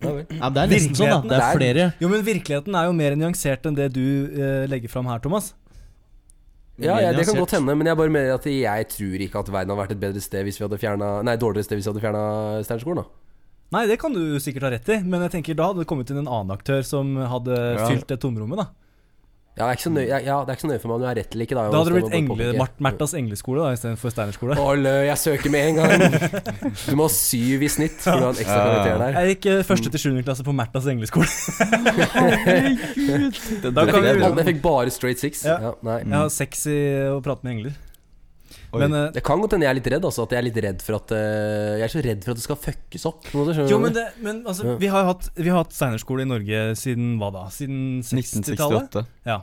[0.02, 1.18] Ja, det er nesten sånn, da.
[1.30, 1.88] Det er flere.
[2.02, 5.52] Jo, men virkeligheten er jo mer nyansert enn det du eh, legger fram her, Thomas.
[6.82, 9.50] Ja, ja, det kan godt hende, men jeg bare mener at jeg tror ikke at
[9.52, 11.92] verden hadde vært et bedre sted hvis vi hadde fjernet Nei, dårligere sted hvis vi
[11.92, 12.22] hadde fjerna
[12.64, 13.20] Steinerskolen, da.
[13.76, 16.10] Nei, det kan du sikkert ha rett i, men jeg tenker da hadde det kommet
[16.12, 17.86] inn en annen aktør som hadde Ja.
[17.88, 18.66] fylt det tomrommet, da.
[19.52, 21.02] Ja, det er ikke så nøye, ja, det er ikke så nøye for meg om
[21.02, 21.56] du er rett eller ikke.
[21.58, 22.46] Da, Da hadde det blitt engle.
[22.56, 24.56] Mart Märthas engleskole da, istedenfor Steinerskole.
[24.62, 25.92] Olle, jeg søker med en gang.
[26.88, 29.18] Du må ha syv i snitt for du har en ekstra karakter der.
[29.20, 31.28] Jeg gikk eh, første til sjuende klasse på Märthas engleskole.
[33.76, 35.44] Alle jeg fikk bare straight six.
[35.44, 35.58] Ja.
[35.68, 35.98] Ja, nei.
[36.06, 36.78] Jeg har sex i
[37.12, 37.76] å prate med engler.
[38.72, 40.06] Men, uh, Det kan godt hende jeg er litt redd.
[40.08, 42.40] Altså, at jeg er litt redd for at uh, Jeg er så redd for at
[42.40, 43.20] det skal fuckes opp.
[43.28, 44.76] på måte, jo, men, det, men altså, Ja.
[44.80, 47.46] vi har hatt, vi har hatt Steinerskole i Norge siden hva da?
[47.52, 48.96] Siden 60-tallet?
[48.96, 49.06] 1968.
[49.28, 49.40] Ja.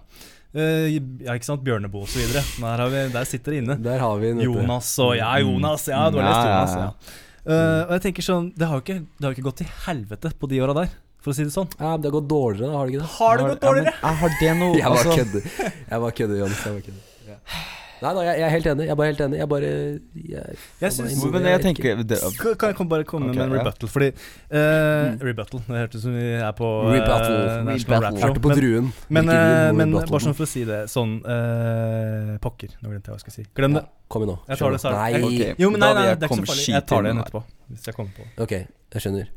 [0.50, 0.90] Uh,
[1.22, 1.62] ja, ikke sant?
[1.68, 2.42] Bjørneboe videre.
[2.58, 3.80] Der, vi, der sitter det inne.
[3.86, 4.42] Der har vi en.
[4.42, 5.86] Jonas og Ja, Jonas.
[5.92, 6.78] Ja, du har lest Jonas.
[6.80, 6.86] ja.
[6.90, 7.26] Ja.
[7.50, 9.70] Eh, og jeg tenker sånn Det har jo ikke, det har jo ikke gått til
[9.88, 10.92] helvete på de åra der,
[11.24, 11.70] for å si det sånn.
[11.80, 13.12] Ja, det har gått dårligere, da, har det ikke det?
[13.16, 13.94] Har det gått dårligere?
[13.96, 15.50] Ja, men, har det noe Jeg bare altså, kødder.
[15.64, 16.66] Jeg bare kødder, Jonas.
[16.66, 17.78] Jeg bare kødder.
[18.00, 18.86] Nei da, jeg, jeg er helt enig.
[18.88, 19.38] Jeg er bare helt enig.
[19.40, 19.70] Jeg bare
[20.16, 22.20] Jeg, Jeg synes- Men jeg tenker det,
[22.60, 23.64] Kan jeg bare komme okay, med en ja.
[23.64, 23.90] rebuttal?
[23.90, 25.60] Fordi eh, Rebuttal.
[25.68, 27.66] Det hørtes ut som vi er på uh, Rebuttal.
[27.68, 28.40] National Rap Show.
[28.40, 28.92] På druen.
[29.10, 33.16] Men, eh, men bare sånn for å si det sånn uh, Pokker, nå glemte jeg
[33.16, 33.48] hva jeg skulle si.
[33.60, 33.84] Glem det.
[34.10, 34.40] Kom igjen nå.
[34.48, 34.96] Jeg tar det Kjør.
[34.96, 35.22] Nei.
[35.28, 35.54] Okay.
[35.60, 36.68] Jo, men nei, nei, det er ikke så farlig.
[36.72, 37.44] Jeg tar det igjen etterpå.
[37.70, 38.30] Hvis jeg kommer på.
[38.48, 38.56] Ok,
[38.96, 39.30] jeg skjønner.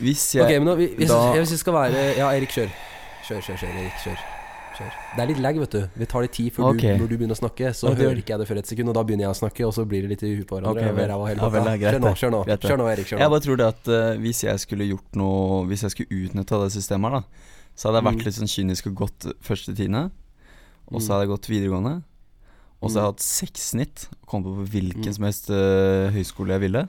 [0.00, 2.72] Hvis jeg men nå, vi- hvis, da- hvis jeg skal være Ja, Erik, kjør.
[3.26, 3.76] Kjør, kjør, kjør.
[3.82, 4.35] Erik, kjør.
[4.76, 4.96] Kjør.
[5.16, 5.82] Det er litt lag, vet du.
[5.96, 6.94] Vi tar litt tid før okay.
[6.94, 7.72] du, når du begynner å snakke.
[7.76, 8.04] Så okay.
[8.04, 9.84] hører ikke jeg det før et sekund, og da begynner jeg å snakke, og så
[9.88, 10.86] blir det litt i huet på hverandre.
[10.96, 11.12] Vel.
[11.12, 12.42] Ja, er kjør nå, kjør nå.
[12.48, 12.66] Greit.
[12.70, 13.10] Kjør nå, Erik.
[13.10, 16.20] Kjør Jeg bare tror det at uh, hvis jeg skulle gjort noe Hvis jeg skulle
[16.26, 18.26] utnytta det systemet her, da, så hadde jeg vært Mm.
[18.26, 20.04] litt sånn kynisk og gått første tiende.
[20.92, 21.12] Og så Mm.
[21.12, 21.94] hadde jeg gått videregående.
[22.80, 24.08] Og så hadde jeg hatt seks snitt.
[24.22, 25.14] Og kommet på hvilken Mm.
[25.14, 26.88] som helst uh, høyskole jeg ville.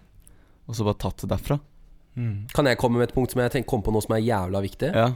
[0.67, 1.59] Og så bare tatt det derfra.
[2.17, 2.47] Mm.
[2.53, 4.61] Kan jeg komme med et punkt som jeg tenker, kom på noe som er jævla
[4.63, 4.89] viktig?
[4.93, 5.13] Ja,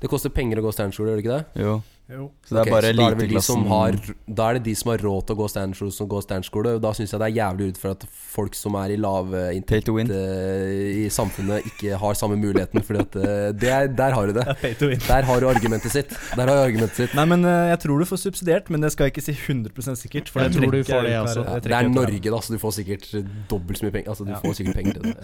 [0.00, 1.64] Det koster penger å gå Steinerskole, gjør det ikke det?
[1.66, 2.28] jo Jo.
[2.46, 3.96] Så det er okay, bare så da er det de som har
[4.38, 6.74] Da er det de som har råd til å gå standskole, som går standskole.
[6.78, 8.04] Og da syns jeg det er jævlig ut for at
[8.36, 10.12] folk som er i lavinntekt to win.
[10.14, 12.84] eh, i samfunnet, ikke har samme muligheten.
[12.86, 14.46] Fordi at eh, er, Der har du det.
[14.86, 14.94] Er.
[15.02, 16.14] Der har du argumentet sitt.
[16.36, 17.14] Der har du argumentet sitt.
[17.18, 19.96] Nei, men uh, jeg tror du får subsidiert, men det skal jeg ikke si 100
[19.98, 20.30] sikkert.
[20.30, 21.42] For Jeg du får det, jeg også.
[21.42, 23.08] Ja, det er Norge, da, så du får sikkert
[23.50, 24.10] dobbelt så mye penger.
[24.14, 24.38] Altså, du Ja.
[24.44, 25.16] får sikkert penger til det.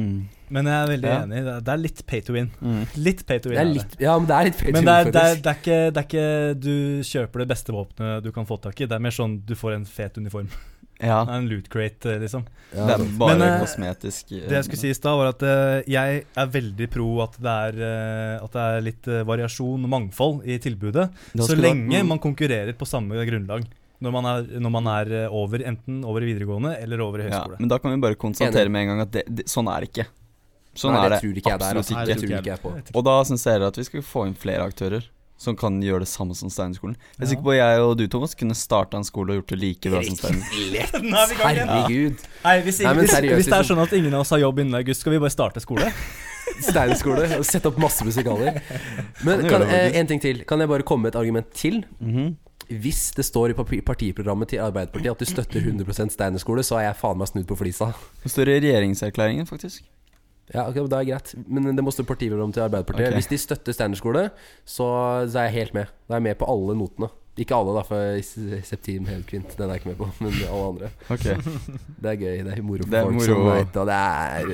[0.54, 1.22] Men jeg er veldig Ja.
[1.24, 1.44] enig.
[1.64, 2.50] Det er- litt pay to win.
[2.60, 2.82] Mm.
[2.96, 3.56] Litt pay to win.
[3.58, 5.96] Det er litt, ja, men det er litt pay to win, det, det, ikke, det
[6.02, 6.23] er ikke
[6.58, 8.88] du kjøper det beste våpenet du kan få tak i.
[8.90, 10.50] Det er mer sånn du får en fet uniform.
[11.02, 11.24] Ja.
[11.26, 12.44] Det er en loot crate, eh, liksom.
[12.70, 14.32] Ja, Det er bare Men, eh, kosmetisk.
[14.32, 17.36] eh, Det jeg skulle si i stad, var at eh, jeg er veldig pro at
[17.40, 21.10] det er, eh, at det er litt eh, variasjon og mangfold i tilbudet.
[21.34, 22.06] Så lenge mm.
[22.06, 23.66] man konkurrerer på samme grunnlag.
[24.00, 27.28] Når man er, når man er eh, over, enten over i videregående eller over i
[27.28, 27.56] ja, høyskole.
[27.58, 29.90] Men da kan vi bare konstatere med en gang at det, det, sånn er det
[29.90, 30.06] ikke.
[30.74, 31.98] Sånn Nei, er det det tror ikke absolutt ikke.
[31.98, 32.98] Nei, Det tror ikke jeg på.
[32.98, 36.08] Og da syns jeg at vi skal få inn flere aktører som kan gjøre det
[36.08, 36.94] samme som Steinerskolen.
[36.96, 37.30] Jeg er Ja.
[37.32, 39.90] sikker på at jeg og du, Thomas, kunne starta en skole og gjort det like
[39.90, 40.44] bra som Steiner.
[41.02, 41.68] Nå er vi i gang igjen.
[41.68, 42.22] Herregud.
[42.44, 43.76] Nei, hvis, Nei, men hvis, seriøst, hvis det er liksom.
[43.76, 45.92] sånn at ingen av oss har jobb innen august, skal vi bare starte skole?
[46.68, 47.26] Steinerskole.
[47.44, 48.60] Sette opp masse musikaler.
[49.24, 50.44] Men Kan eh, en ting til.
[50.48, 51.84] Kan jeg bare komme med et argument til?
[52.00, 52.36] Mhm.
[52.80, 56.96] Hvis det står i partiprogrammet til Arbeiderpartiet at du støtter 100% Steinerskole, så er jeg
[56.96, 57.90] faen meg snudd på flisa.
[58.22, 59.82] Det står i regjeringserklæringen, faktisk.
[60.52, 61.34] Ja, ok, Det er greit.
[61.48, 63.08] Men det må stå partiprogram til Arbeiderpartiet.
[63.08, 63.16] Okay.
[63.16, 64.26] Hvis de støtter standardskole,
[64.64, 64.86] så,
[65.30, 65.86] så er jeg helt med.
[66.08, 67.08] Da er jeg med på alle notene.
[67.40, 68.20] Ikke alle, da, for
[68.62, 70.10] Septim Helkvint den er jeg ikke med på.
[70.22, 70.90] Men alle andre.
[71.10, 71.24] Ok
[72.04, 72.36] Det er gøy.
[72.46, 74.52] Det er moro for Det er folk som vet og det er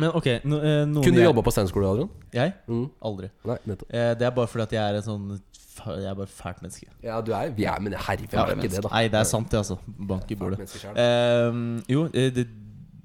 [0.00, 2.10] Men ok, no, eh, noen Kunne du jeg- jobba på standardskole, Adrian?
[2.32, 2.52] Jeg?
[2.66, 2.86] Mm.
[3.04, 3.28] Aldri.
[3.44, 3.58] Nei.
[3.92, 6.88] Eh, det er bare fordi at jeg er en sånn Jeg er bare fælt menneske.
[7.04, 8.90] Ja, du er Vi er men herre, Ja, er ikke det, da?
[8.96, 9.76] Nei, det er sant, det, altså.
[9.86, 10.66] Bank i bordet.
[10.96, 11.04] Eh.
[11.04, 12.48] Ehm, jo, eh, det,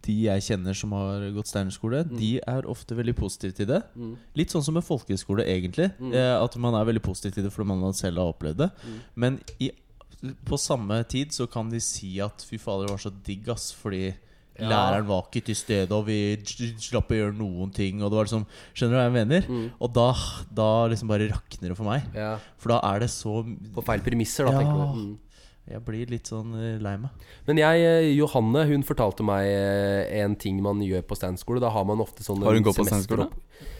[0.07, 2.17] de jeg kjenner som har gått Steinerskole, Mm.
[2.17, 3.81] de er ofte veldig positive til det.
[3.95, 4.13] Mm.
[4.39, 5.91] Litt sånn som med folkehøyskole, egentlig.
[5.99, 6.13] Mm.
[6.15, 8.71] Eh, at man er veldig positiv til det fordi man selv har opplevd det.
[8.85, 8.99] Mm.
[9.15, 9.71] Men i,
[10.47, 13.71] på samme tid så kan de si at fy fader, det var så digg, ass.
[13.77, 14.15] Fordi
[14.59, 14.69] Ja.
[14.71, 16.35] læreren var ikke til stede, og vi
[16.81, 18.01] slapp å gjøre noen ting.
[18.01, 19.41] Og det var liksom Skjønner du hva jeg mener?
[19.47, 19.71] Mm.
[19.79, 20.07] Og da,
[20.51, 22.01] da liksom bare rakner det for meg.
[22.15, 23.43] Ja, For da er det så
[23.75, 24.59] På feil premisser, da, Ja.
[24.63, 24.97] tenker du.
[24.97, 25.17] Mm.
[25.67, 27.25] Jeg blir litt sånn eh, lei meg.
[27.47, 31.59] Men jeg, eh, Johanne, hun fortalte meg eh, en ting man gjør på standskole.
[31.63, 33.75] Da har man ofte sånn Har hun gått på semester standskole?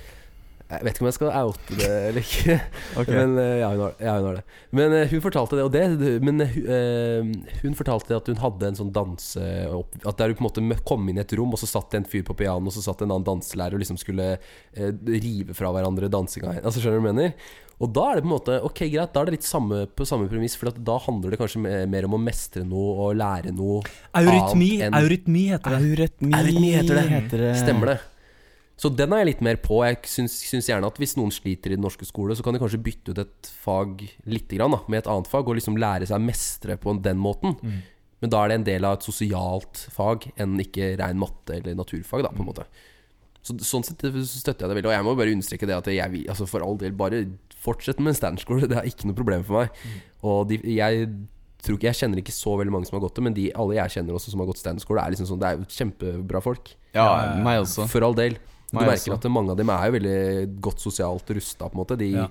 [0.68, 2.56] Jeg vet ikke om jeg skal oute det eller ikke.
[3.00, 3.14] Okay.
[3.16, 4.44] Men eh, ja, hun har, ja, hun har det.
[4.76, 7.30] Men eh, hun fortalte det, og det Men eh,
[7.62, 10.82] hun fortalte det at hun hadde en sånn danse At der hun på en måte
[10.88, 12.84] kom inn i et rom, og så satt det en fyr på piano, og så
[12.84, 14.34] satt en annen danselærer og liksom skulle
[15.08, 16.58] rive fra hverandre dansinga.
[16.64, 17.56] Altså, skjønner du hva jeg mener?
[17.78, 20.06] Og da er det på en måte Ok, greit, da er det litt samme, på
[20.10, 23.54] samme premiss, for at da handler det kanskje mer om å mestre noe og lære
[23.56, 23.84] noe.
[24.18, 25.82] Eurytmi, Annet enn- eurytmi heter det.
[25.92, 27.08] Eurytmi, Eurytmi heter det.
[27.14, 27.52] heter det.
[27.62, 27.98] Stemmer det.
[28.78, 29.80] Så den er jeg litt mer på.
[29.88, 32.62] Jeg syns, syns gjerne at hvis noen sliter i den norske skole, så kan de
[32.62, 36.10] kanskje bytte ut et fag litt grann, da, med et annet fag, og liksom lære
[36.10, 37.58] seg å mestre på den måten.
[37.58, 37.80] Mm.
[38.22, 41.78] Men da er det en del av et sosialt fag enn ikke rein matte eller
[41.78, 42.68] naturfag, da, på en måte.
[43.48, 44.90] Så, sånn sett støtter jeg det veldig.
[44.90, 47.24] Og jeg må bare understreke det at jeg altså for all del, bare
[47.64, 48.70] fortsett med standskole.
[48.70, 49.82] Det er ikke noe problem for meg.
[50.26, 51.10] Og de, jeg
[51.66, 53.80] tror ikke Jeg kjenner ikke så veldig mange som har gått det, men de, alle
[53.80, 56.70] jeg kjenner også som har gått standskole, er liksom sånn Det er jo kjempebra folk.
[56.94, 57.08] Ja,
[57.44, 57.88] meg også.
[57.90, 58.38] For all del.
[58.68, 60.20] Du Nei, merker at mange av dem er jo veldig
[60.66, 61.70] godt sosialt rusta.
[62.04, 62.26] Ja.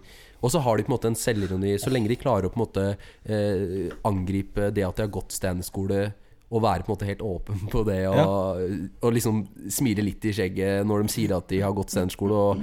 [0.44, 1.78] Og så har de på en måte en selvironi.
[1.80, 2.84] Så lenge de klarer å på en måte
[3.24, 6.10] eh, angripe det at de har gått standskole,
[6.46, 8.60] og være på en måte helt åpen på det, og,
[9.02, 9.40] og liksom
[9.72, 12.62] smile litt i skjegget når de sier at de har gått standskole, og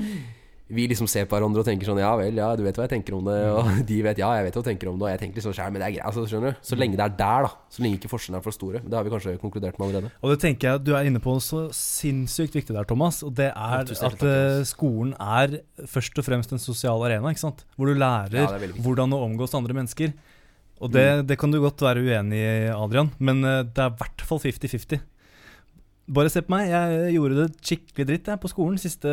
[0.72, 2.94] vi liksom ser på hverandre og tenker sånn Ja vel, ja, du vet hva jeg
[2.96, 5.12] tenker om det, og de vet ja, jeg vet hva jeg tenker om det, og
[5.12, 6.06] jeg tenker liksom sjæl, men det er greit.
[6.08, 6.62] Altså, skjønner du?
[6.70, 7.52] Så lenge det er der, da.
[7.74, 8.84] Så lenge ikke forskjellene er for store.
[8.86, 10.14] Det har vi kanskje konkludert med allerede.
[10.24, 13.22] Og det tenker jeg du er inne på så sinnssykt viktig der, Thomas.
[13.28, 17.34] Og det er ja, at takk, eh, skolen er først og fremst en sosial arena,
[17.34, 17.66] ikke sant?
[17.76, 20.16] Hvor du lærer Ja, hvordan å omgås andre mennesker.
[20.84, 24.00] Og det, det kan du godt være uenig i, Adrian, men eh, det er i
[24.00, 25.04] hvert fall 50-50.
[26.08, 26.68] Bare se på meg.
[26.68, 29.12] Jeg gjorde det skikkelig dritt jeg, på skolen de siste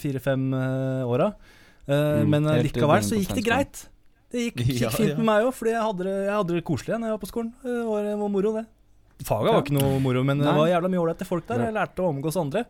[0.00, 1.32] fire-fem eh, åra.
[1.82, 3.80] Uh, Mm, men likevel så gikk det greit.
[4.32, 5.16] Det gikk, gikk Ja, fint ja.
[5.18, 7.30] med meg òg, fordi jeg hadde, det, jeg hadde det koselig da jeg var på
[7.30, 7.52] skolen.
[7.64, 8.64] Det var, det var moro, det.
[9.26, 11.66] Faget var ikke noe moro, men det var jævla mye ålreite folk der.
[11.68, 12.64] Jeg lærte å omgås andre.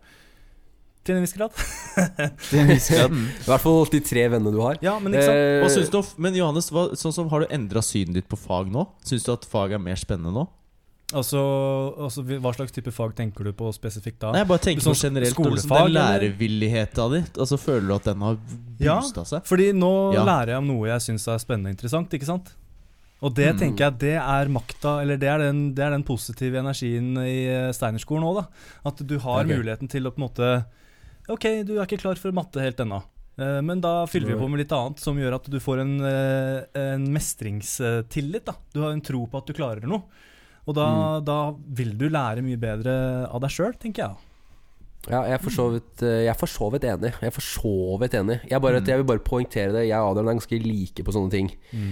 [1.02, 1.54] Til en viss grad.
[2.48, 3.14] Til en viss grad.
[3.14, 4.78] I hvert fall de tre vennene du har.
[4.84, 5.80] Ja, men ikke sant?
[5.82, 8.86] Eh, du, men Johannes, hva, sånn som har du endra synet ditt på fag nå?
[9.06, 10.46] Syns du at fag er mer spennende nå?
[11.12, 11.40] Altså,
[12.00, 14.32] altså, Hva slags type fag tenker du på spesifikt da?
[14.32, 16.06] Nei, jeg bare tenker Sånn generelt skolefag, Den eller?
[16.22, 17.20] lærevilligheta di.
[17.38, 18.38] Altså, føler du at den har
[18.80, 18.96] Ja.
[19.00, 19.44] boosta seg?
[19.44, 20.24] Fordi nå Ja.
[20.24, 22.52] lærer jeg om noe jeg syns er spennende og interessant, ikke sant?
[23.22, 23.58] Og det Mm.
[23.60, 27.46] tenker jeg det er makta, eller det er den, det er den positive energien i
[27.46, 28.46] eh, Steinerskolen òg.
[28.84, 29.56] At du har okay.
[29.56, 30.64] muligheten til å på en måte
[31.30, 33.00] Ok, du er ikke klar for matte helt ennå.
[33.38, 36.00] Eh, Men da fyller vi på med litt annet som gjør at du får en,
[36.00, 38.44] eh, en mestringstillit.
[38.44, 40.02] da Du har en tro på at du klarer noe.
[40.66, 40.88] Og da,
[41.26, 41.38] da
[41.74, 42.92] vil du lære mye bedre
[43.28, 44.28] av deg sjøl, tenker jeg.
[45.10, 47.10] Ja, jeg er for så vidt, eh, jeg er for så vidt enig.
[47.18, 48.36] Jeg er for så vidt enig.
[48.46, 49.80] Jeg, bare, jeg vil bare poengtere det.
[49.88, 51.48] Jeg og Adrian er ganske like på sånne ting.
[51.72, 51.88] Mm.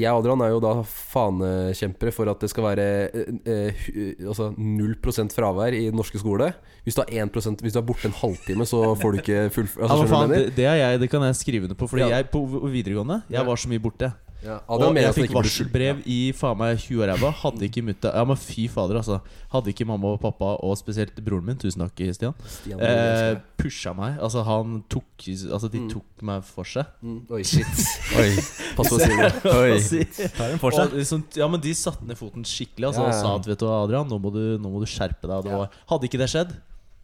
[0.00, 3.84] jeg og Adrian er jo da fanekjempere for at det skal være eh, eh,
[4.24, 4.96] altså 0
[5.36, 6.54] fravær i den norske skole.
[6.86, 9.84] Hvis du har 1 Hvis du er borte en halvtime, så får du ikke fullføre.
[9.90, 11.90] Altså, ja, det, det, er jeg, det kan jeg skrive under på.
[11.92, 12.16] Fordi Ja.
[12.16, 12.40] jeg på
[12.72, 14.14] videregående Jeg var så mye borte.
[14.44, 17.30] Ja, Og jeg fikk varselbrev i faen meg 20 år ræva.
[17.42, 19.20] Hadde ikke mutta Ja, men fy fader, altså.
[19.52, 23.92] Hadde ikke mamma og pappa, og spesielt broren min, tusen takk, Stian, Stian, eh, pusha
[23.96, 24.18] meg.
[24.20, 25.90] Altså, han tok Altså, de Mm.
[25.92, 26.86] tok meg for seg.
[27.04, 27.66] Mm, Oi, shit.
[28.16, 28.30] Oi.
[28.76, 29.32] Pass på å si det.
[29.60, 30.56] Oi.
[30.58, 30.94] For Og seg.
[30.96, 33.66] liksom, ja, men de satte ned foten skikkelig altså, Ja, og sa at vet du
[33.68, 35.36] Adrian, nå må du, nå må du skjerpe deg.
[35.36, 35.58] Og Det Ja.
[35.58, 36.56] var, hadde ikke det skjedd,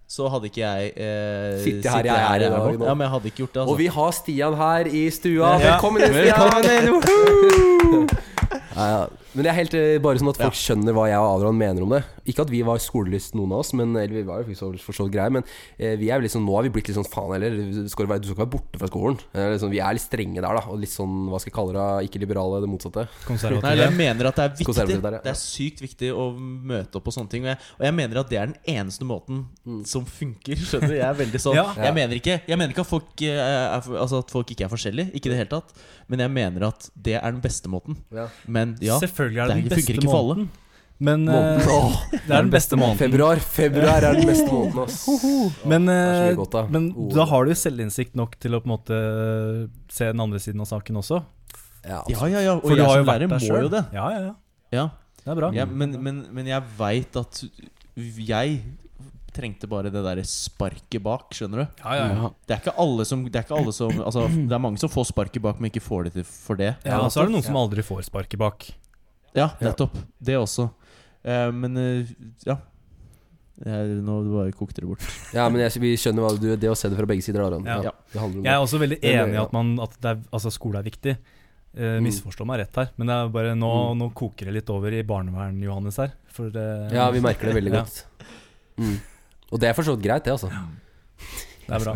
[0.09, 2.79] så hadde ikke jeg eh, Sitte her jeg er i dag.
[2.87, 3.61] Ja, men jeg hadde ikke gjort det.
[3.61, 3.73] Altså.
[3.73, 5.53] Og vi har Stian her i stua.
[5.59, 5.73] Ja.
[5.73, 6.83] Velkommen inn, Velkommen Stian!
[6.83, 6.92] inn!
[6.95, 8.07] woohoo!
[8.77, 9.07] Ja, ja.
[9.37, 11.85] Men det er helt eh, bare sånn at folk skjønner hva jeg og Adrian mener
[11.85, 12.03] om det.
[12.27, 14.94] Ikke at vi var skolelyst, noen av oss, men eller vi var jo for så-
[14.96, 15.31] for greie.
[15.31, 15.44] Men
[15.79, 17.87] eh, vi er jo liksom, nå har vi blitt litt sånn faen heller.
[17.92, 19.18] Skal du, være, du skal ikke være borte fra skolen.
[19.37, 20.62] Eh, liksom, vi er litt strenge der, da.
[20.72, 23.07] Og litt sånn, hva skal jeg kalle det, ikke liberale, det motsatte.
[23.62, 25.22] Nei, jeg mener at det er viktig der, ja.
[25.27, 27.44] Det er sykt viktig å møte opp på sånne ting.
[27.44, 29.85] Og jeg, og jeg mener at det er den eneste måten Mm.
[29.87, 30.55] som funker.
[30.57, 30.94] Skjønner du?
[30.94, 31.64] Jeg er veldig sånn Ja.
[31.75, 34.70] Jeg mener ikke Jeg mener ikke at folk, eh, er, altså at folk ikke er
[34.70, 35.11] forskjellige.
[35.12, 35.72] Ikke i det hele tatt.
[36.09, 37.96] Men jeg mener at det er den beste måten.
[38.14, 38.29] Ja.
[38.46, 40.49] Men ja, Selvfølgelig er det det den beste ikke for måneden.
[40.99, 41.61] Men Måneden.
[41.61, 42.97] eh, Åh, det er den beste måneden.
[43.03, 43.37] februar.
[43.37, 45.03] Februar er den beste måneden, ass.
[45.69, 46.62] Men, eh, godt, da.
[46.73, 47.11] men Oh.
[47.12, 49.01] da har du selvinnsikt nok til å på en måte
[49.93, 51.23] se den andre siden av saken også.
[51.85, 52.55] Ja, Ja, ja, ja.
[52.57, 53.62] Og For du jeg har jo som lærer må selv.
[53.62, 53.85] jo det.
[53.93, 54.35] Ja, ja, ja.
[54.73, 54.87] Ja.
[55.23, 55.53] Det er bra.
[55.53, 57.45] Ja, men, men, men jeg veit at
[57.97, 58.62] jeg
[59.37, 61.83] trengte bare det derre sparket bak, skjønner du?
[61.85, 62.31] Ja, ja, ja.
[62.49, 64.89] Det er ikke alle som Det er, ikke alle som, altså, det er mange som
[64.89, 66.73] får sparket bak, men ikke får det til for det.
[66.89, 68.65] Ja, og så er det noen som aldri får sparket bak.
[69.37, 69.94] Ja, nettopp.
[70.18, 70.70] Det også.
[71.27, 72.57] Uh, men uh, ja.
[73.57, 75.05] Jeg, nå bare kokte det bort.
[75.33, 77.64] Ja, men jeg, vi skjønner hva du Det å se det fra begge sider, Aron.
[77.64, 77.79] Ja.
[77.88, 77.92] Ja.
[78.12, 80.83] Det om Jeg er også veldig enig i at, man, at det er, altså, skole
[80.83, 81.16] er viktig.
[81.16, 82.05] Eh, Mm.
[82.07, 83.99] Misforstå meg rett her, men det er bare nå, Mm.
[84.01, 86.12] nå koker det litt over i barnevern, Johannes her.
[86.33, 87.99] For Ja, vi merker det veldig Ja, godt.
[88.81, 88.94] Mm.
[89.53, 90.49] Og det er for så vidt greit, det, altså.
[91.66, 91.94] Det er bra.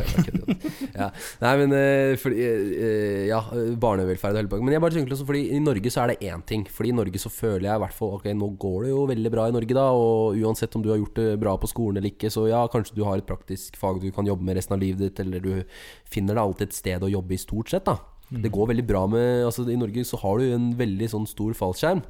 [1.01, 1.09] ja.
[1.43, 3.41] Nei, men eh, fordi, eh, Ja,
[3.81, 4.67] barnevelferd og hele pakka.
[4.67, 6.67] Men jeg bare tenker også, fordi i Norge så er det én ting.
[6.71, 9.35] Fordi i Norge så føler jeg i hvert fall Ok, nå går det jo veldig
[9.35, 9.87] bra i Norge, da.
[9.97, 12.99] Og uansett om du har gjort det bra på skolen eller ikke, så ja, kanskje
[12.99, 15.53] du har et praktisk fag du kan jobbe med resten av livet ditt, eller du
[16.11, 17.99] finner deg alltid et sted å jobbe i, stort sett, da.
[18.31, 18.43] Mm.
[18.45, 21.57] Det går veldig bra med Altså I Norge så har du en veldig sånn stor
[21.59, 22.05] fallskjerm.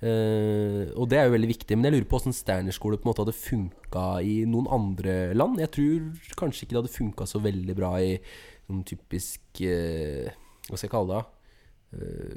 [0.00, 1.76] Eh, og det er jo veldig viktig.
[1.76, 5.60] Men jeg lurer på hvordan Steinerskole på en måte hadde funka i noen andre land.
[5.60, 8.14] Jeg tror kanskje ikke det hadde funka så veldig bra i
[8.70, 10.30] noen typisk eh,
[10.68, 11.26] Hva skal jeg kalle det?
[11.90, 12.36] Uh,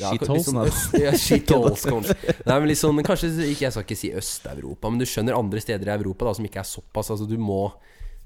[0.00, 0.62] Shitholes, Sånn,
[1.02, 2.14] ja, kanskje.
[2.46, 5.60] Nei, men litt sånn, kanskje ikke, Jeg skal ikke si Øst-Europa, men du skjønner andre
[5.60, 7.10] steder i Europa da som ikke er såpass.
[7.12, 7.66] Altså du må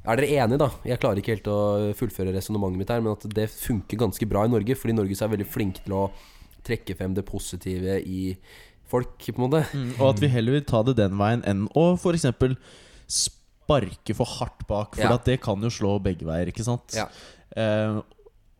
[0.06, 0.68] Er dere enige, da?
[0.86, 1.58] Jeg klarer ikke helt å
[1.98, 4.78] fullføre resonnementet mitt her, men at det funker ganske bra i Norge.
[4.78, 6.04] Fordi Norge så er veldig flinke til å
[6.64, 8.36] trekke frem det positive i
[8.86, 9.64] folk, på en måte.
[9.74, 12.26] Mm, og at vi heller vil ta det den veien enn å f.eks.
[13.08, 14.94] sparke for hardt bak.
[14.96, 15.14] For Ja.
[15.14, 16.92] at det kan jo slå begge veier, ikke sant?
[16.94, 17.06] Ja.
[17.56, 18.02] Uh,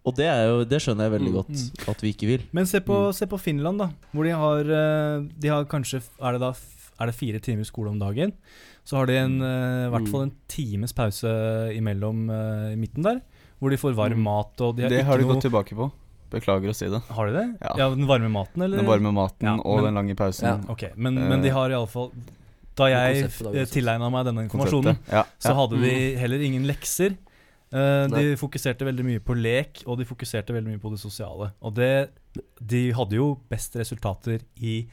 [0.04, 1.38] og det, er jo, det skjønner jeg veldig Mm.
[1.38, 2.42] godt at vi ikke vil.
[2.52, 3.12] Men se på, Mm.
[3.14, 3.90] se på Finland, da.
[4.12, 6.52] Hvor de har, eh, de har kanskje Er det da
[7.00, 8.32] er det fire timer skole om dagen?
[8.84, 10.10] Så har de en, eh, i hvert Mm.
[10.10, 11.24] fall en times pause
[11.76, 12.28] imellom
[12.72, 13.22] i midten der.
[13.60, 14.22] Hvor de får varm Mm.
[14.24, 14.60] mat.
[14.60, 15.92] Og de har Det ikke har de noe gått tilbake på.
[16.32, 17.02] Beklager å si det.
[17.12, 17.46] Har de det?
[17.60, 17.88] Ja.
[17.92, 18.80] Den varme maten, eller?
[18.80, 20.46] Den varme maten Ja, og men- den lange pausen.
[20.48, 20.54] Ja.
[20.72, 22.10] Ok, men, men de Eh, har iallfall
[22.74, 23.70] Da jeg da, uansett.
[23.74, 25.54] tilegna meg denne informasjonen, Ja, så ja.
[25.60, 27.18] hadde de heller ingen lekser.
[27.72, 31.52] Uh, de fokuserte veldig mye på lek, og de fokuserte veldig mye på det sosiale.
[31.62, 32.10] Og det,
[32.60, 34.86] de hadde jo best resultater i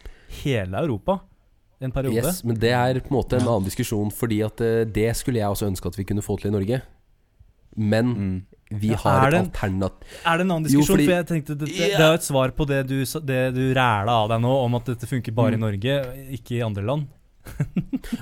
[0.43, 1.19] hele Europa
[1.81, 2.15] en periode.
[2.23, 5.39] Yes, men det er på en måte en annen diskusjon, fordi at eh, det skulle
[5.39, 6.81] jeg også ønske at vi kunne få til i Norge.
[7.75, 8.45] Men Mm.
[8.69, 9.93] Vi har ja, et det en- alternat...
[10.25, 10.95] Er det en annen Jo, diskusjon?
[10.95, 13.39] fordi- for jeg tenkte det, det, det er jo et svar på det du, det
[13.55, 15.65] du ræla av deg nå, om at dette funker bare i Mm.
[15.65, 15.95] Norge,
[16.37, 17.07] ikke i andre land.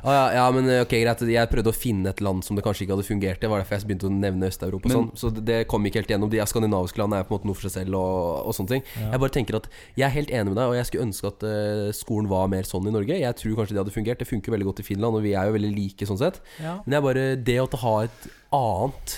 [0.03, 1.21] Ah, ja, ja, men eh, ok, greit.
[1.31, 3.41] Jeg prøvde å finne et land som det kanskje ikke hadde fungert i.
[3.43, 4.89] Det var derfor jeg begynte å nevne Øst-Europa.
[4.93, 5.09] Sånn.
[5.19, 6.29] Så det, det kom ikke helt gjennom.
[6.31, 7.97] De skandinaviske landene er på en måte noe for seg selv.
[7.99, 9.11] Og, og sånne ting Ja.
[9.13, 9.67] Jeg bare tenker at
[9.99, 12.67] Jeg er helt enig med deg, og jeg skulle ønske at uh, skolen var mer
[12.69, 13.19] sånn i Norge.
[13.19, 14.21] Jeg tror kanskje det hadde fungert.
[14.23, 16.39] Det funker veldig godt i Finland, og vi er jo veldig like sånn sett.
[16.63, 16.77] Ja.
[16.85, 19.17] Men er bare det å ha et annet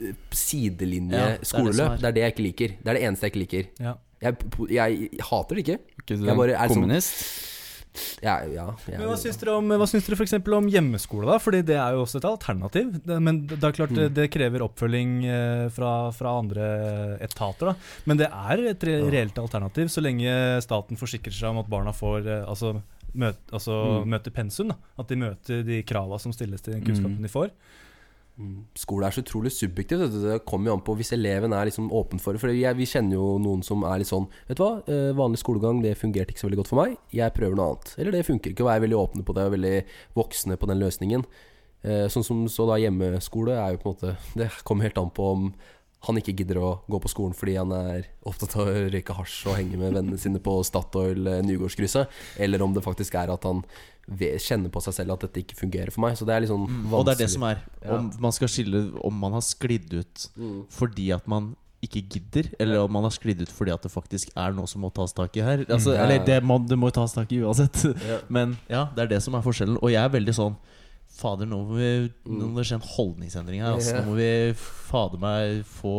[0.00, 1.96] eh, sidelinje Ja, det er det er.
[1.96, 2.74] det er det jeg ikke liker.
[2.82, 3.70] Det er det eneste jeg ikke liker.
[3.80, 3.94] Ja.
[4.20, 4.36] Jeg,
[4.68, 5.78] jeg hater det ikke.
[6.02, 7.46] Ikke du Jeg bare er sånn- kommunist?
[8.22, 11.38] Ja, ja, jeg, Men hva syns dere om, hva syns dere for om hjemmeskole, da?
[11.42, 12.92] Fordi det er jo også et alternativ.
[13.02, 14.14] Det, men det er klart det, Mm.
[14.14, 17.74] det krever oppfølging eh, fra, fra andre etater, da.
[18.06, 21.90] Men det er et re reelt alternativ, så lenge staten forsikrer seg om at barna
[21.92, 22.80] får eh, altså,
[23.12, 24.06] møte, altså Mm.
[24.14, 24.68] møter pensum.
[24.68, 27.22] da At de møter de krava som stilles til den kunnskapen Mm.
[27.22, 27.50] de får.
[28.78, 30.14] Skole er så utrolig subjektivt.
[30.22, 32.40] Det kommer jo an på hvis eleven er liksom åpen for det.
[32.40, 35.82] For vi kjenner jo noen som er litt sånn Vet du hva, eh, vanlig skolegang
[35.84, 36.96] det fungerte ikke så veldig godt for meg.
[37.12, 37.94] Jeg prøver noe annet.
[37.98, 38.64] Eller det funker ikke.
[38.64, 39.76] Og er veldig åpne på det og veldig
[40.16, 41.26] voksne på den løsningen.
[41.82, 45.12] Eh, sånn som så da hjemmeskole er jo på en måte Det kommer helt an
[45.16, 45.52] på om
[46.06, 49.46] han ikke gidder å gå på skolen fordi han er opptatt av å røyke hasj
[49.50, 52.08] og henge med vennene sine på Statoil eh, Nygårdskrysset,
[52.40, 53.60] eller om det faktisk er at han
[54.40, 56.16] kjenner på seg selv at dette ikke fungerer for meg.
[56.18, 56.98] Så det er litt sånn vanskelig.
[56.98, 57.60] Og det er det som er.
[57.94, 60.64] Om man skal skille om man har sklidd ut Mm.
[60.72, 64.32] fordi at man ikke gidder, eller om man har sklidd ut fordi at det faktisk
[64.36, 65.62] er noe som må tas tak i her.
[65.68, 65.96] Altså, Mm.
[65.96, 66.02] Ja.
[66.04, 67.84] Eller det må, det må tas tak i uansett.
[68.08, 68.18] Ja.
[68.28, 69.78] Men ja, det er det som er forskjellen.
[69.82, 70.56] Og jeg er veldig sånn
[71.10, 71.88] Fader, nå må, vi,
[72.24, 72.52] nå Mm.
[72.54, 73.74] må det skje en holdningsendring her.
[73.76, 73.96] Altså.
[73.98, 75.94] Nå må vi fader meg få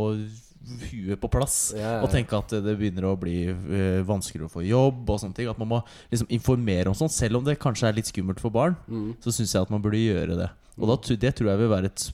[0.91, 1.73] huet på plass.
[2.03, 5.49] Og tenke at det begynner å bli uh, vanskeligere å få jobb og sånne ting.
[5.51, 5.79] At man må
[6.11, 7.11] liksom informere om sånt.
[7.15, 9.15] Selv om det kanskje er litt skummelt for barn, Mm.
[9.23, 10.49] så syns jeg at man burde gjøre det.
[10.79, 12.05] Og da, det tror jeg vil være et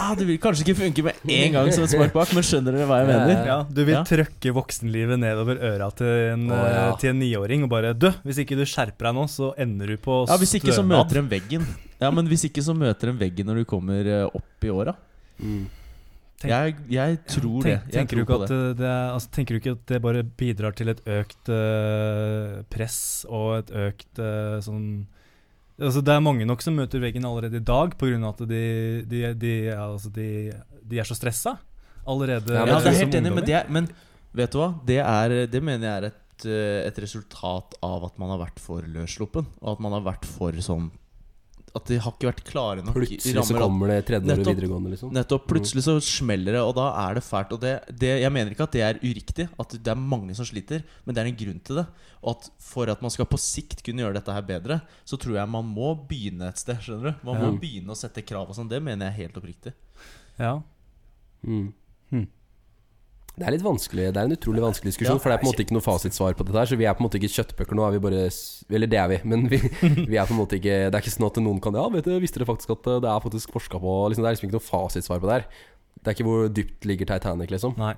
[0.00, 2.76] ah, Det vil kanskje ikke funke med en gang som et spark bak, men skjønner
[2.76, 3.42] dere hva jeg mener?
[3.50, 4.02] Ja, Du vil Ja.
[4.08, 6.84] trøkke voksenlivet nedover øra til en, Å, ja.
[6.90, 8.10] eh, til en niåring og bare Dø!
[8.24, 11.18] hvis ikke du skjerper deg nå, så ender du på Ja, Hvis ikke så møter
[11.22, 11.66] en veggen.
[12.00, 14.94] Ja, men hvis ikke så møter en veggen når du kommer eh, opp i åra.
[15.42, 15.66] Mm.
[16.40, 17.72] Tenk- Jeg, jeg tror det.
[17.84, 18.56] Jeg tenker, du tror ikke at det.
[18.56, 22.62] det, det er, altså, tenker du ikke at det bare bidrar til et økt uh,
[22.72, 24.86] press og et økt uh, sånn
[25.80, 28.28] Altså, det er mange nok som møter veggen allerede i dag pga.
[28.28, 30.52] at de, de, de, altså, de,
[30.84, 31.56] de er så stressa
[32.06, 32.52] allerede.
[32.52, 33.88] Ja, men- Ja, jeg er helt enig, men, det er, men
[34.34, 34.70] vet du hva?
[34.86, 38.58] Det, er, det mener jeg er et, eh, et resultat av at man har vært
[38.60, 39.46] for løssluppen.
[39.62, 40.90] Og at man har vært for sånn
[41.76, 45.12] At de har ikke vært klare nok Plutselig så kommer det tredje året videregående, liksom.
[45.14, 45.44] Nettopp.
[45.52, 47.52] Plutselig så smeller det, og da er det fælt.
[47.54, 50.48] Og det, det, jeg mener ikke at det er uriktig, at det er mange som
[50.48, 51.86] sliter, men det er en grunn til det.
[52.24, 55.38] Og at for at man skal på sikt kunne gjøre dette her bedre, så tror
[55.38, 56.82] jeg man må begynne et sted.
[56.82, 57.22] Skjønner du?
[57.30, 57.60] Man må Ja.
[57.62, 58.68] begynne å sette krav og sånn.
[58.68, 59.72] Det mener jeg helt oppriktig.
[60.40, 60.56] Ja.
[61.46, 61.72] Mm.
[62.10, 62.26] Hmm.
[63.40, 65.46] Det er litt vanskelig Det er en utrolig vanskelig diskusjon, Ja, for det er på
[65.48, 66.68] en måte ikke noe fasitsvar på dette her.
[66.68, 68.26] Så vi er på en måte ikke kjøttbøker nå, er vi bare
[68.76, 69.62] Eller det er vi, men vi,
[70.12, 72.04] vi er på en måte ikke Det er ikke sånn at noen kan Ja, vet
[72.04, 74.58] du, visste dere faktisk at det er faktisk forska på liksom, Det er liksom ikke
[74.60, 75.48] noe fasitsvar på det her.
[76.00, 77.74] Det er ikke hvor dypt ligger Titanic, liksom.
[77.80, 77.96] Nei.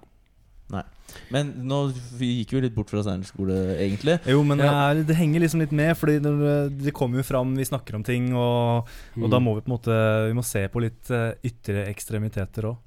[1.32, 1.78] Men nå
[2.16, 4.14] vi gikk vi litt bort fra steinerskole, egentlig.
[4.30, 7.52] Jo, men det, er, det henger liksom litt med, Fordi når det kommer jo fram,
[7.58, 9.28] vi snakker om ting, og, og Mm.
[9.34, 9.98] da må vi på en måte
[10.30, 12.78] Vi må se på litt uh, ytre ekstremiteter òg.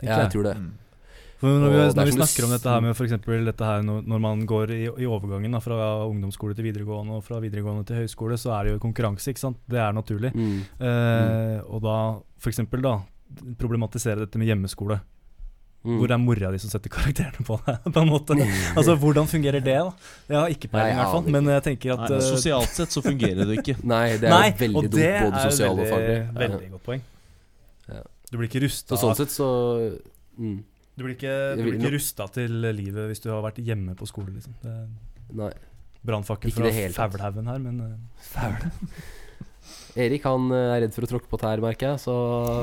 [0.00, 0.56] Ja, jeg tror det.
[0.56, 0.70] Mm.
[1.44, 3.10] Når vi, når vi snakker om dette her med for
[3.48, 7.40] dette her når, man går i, i overgangen da, fra ungdomsskole til videregående og fra
[7.42, 9.60] videregående til høyskole, så er det jo konkurranse, ikke sant.
[9.68, 10.32] Det er naturlig.
[10.32, 10.62] Mm.
[10.88, 11.98] Eh, og da
[12.40, 12.98] for eksempel da
[13.60, 15.00] problematisere dette med hjemmeskole.
[15.84, 15.98] Mm.
[16.00, 18.36] Hvor det er mora di som setter karakterene på deg, på en måte.
[18.72, 20.12] Altså, hvordan fungerer det, da?
[20.30, 21.26] Jeg har ikke peiling, i hvert fall.
[21.36, 23.76] Men jeg tenker at Nei, eh, sosialt sett så fungerer det ikke.
[23.94, 26.38] Nei, det er Nei, jo veldig dumt, både sosialt og veldig, faglig.
[26.40, 27.04] veldig godt poeng.
[27.90, 28.00] Ja.
[28.30, 29.48] Du blir ikke Så rusta sånn sett så
[30.40, 30.56] mm.
[30.94, 34.06] Du blir ikke, du blir ikke rusta til livet hvis du har vært hjemme på
[34.06, 34.30] skole.
[34.36, 34.54] Liksom.
[34.62, 34.86] Det er
[35.34, 35.50] Nei.
[36.04, 36.70] Brannfakkel fra.
[36.94, 37.94] Faulhaugen her, men uh,
[39.94, 42.00] Erik han eh, er redd for å tråkke på tær, merker jeg.
[42.02, 42.12] Så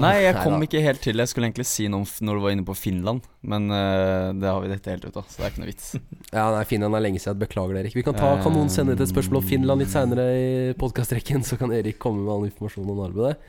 [0.04, 0.68] Nei, jeg kom Neida.
[0.68, 1.18] ikke helt til.
[1.24, 4.30] Jeg skulle egentlig si noe om f- når du var inne på Finland, men uh,
[4.36, 5.88] det har vi dette helt ut av, så det er ikke noe vits.
[6.36, 7.40] Ja, nei, Finland er lenge siden.
[7.42, 7.96] Beklager det, Erik.
[7.98, 11.58] Vi kan, ta, kan noen sende et spørsmål om Finland litt seinere i podkastrekken, så
[11.60, 13.40] kan Erik komme med all informasjon om arbeidet.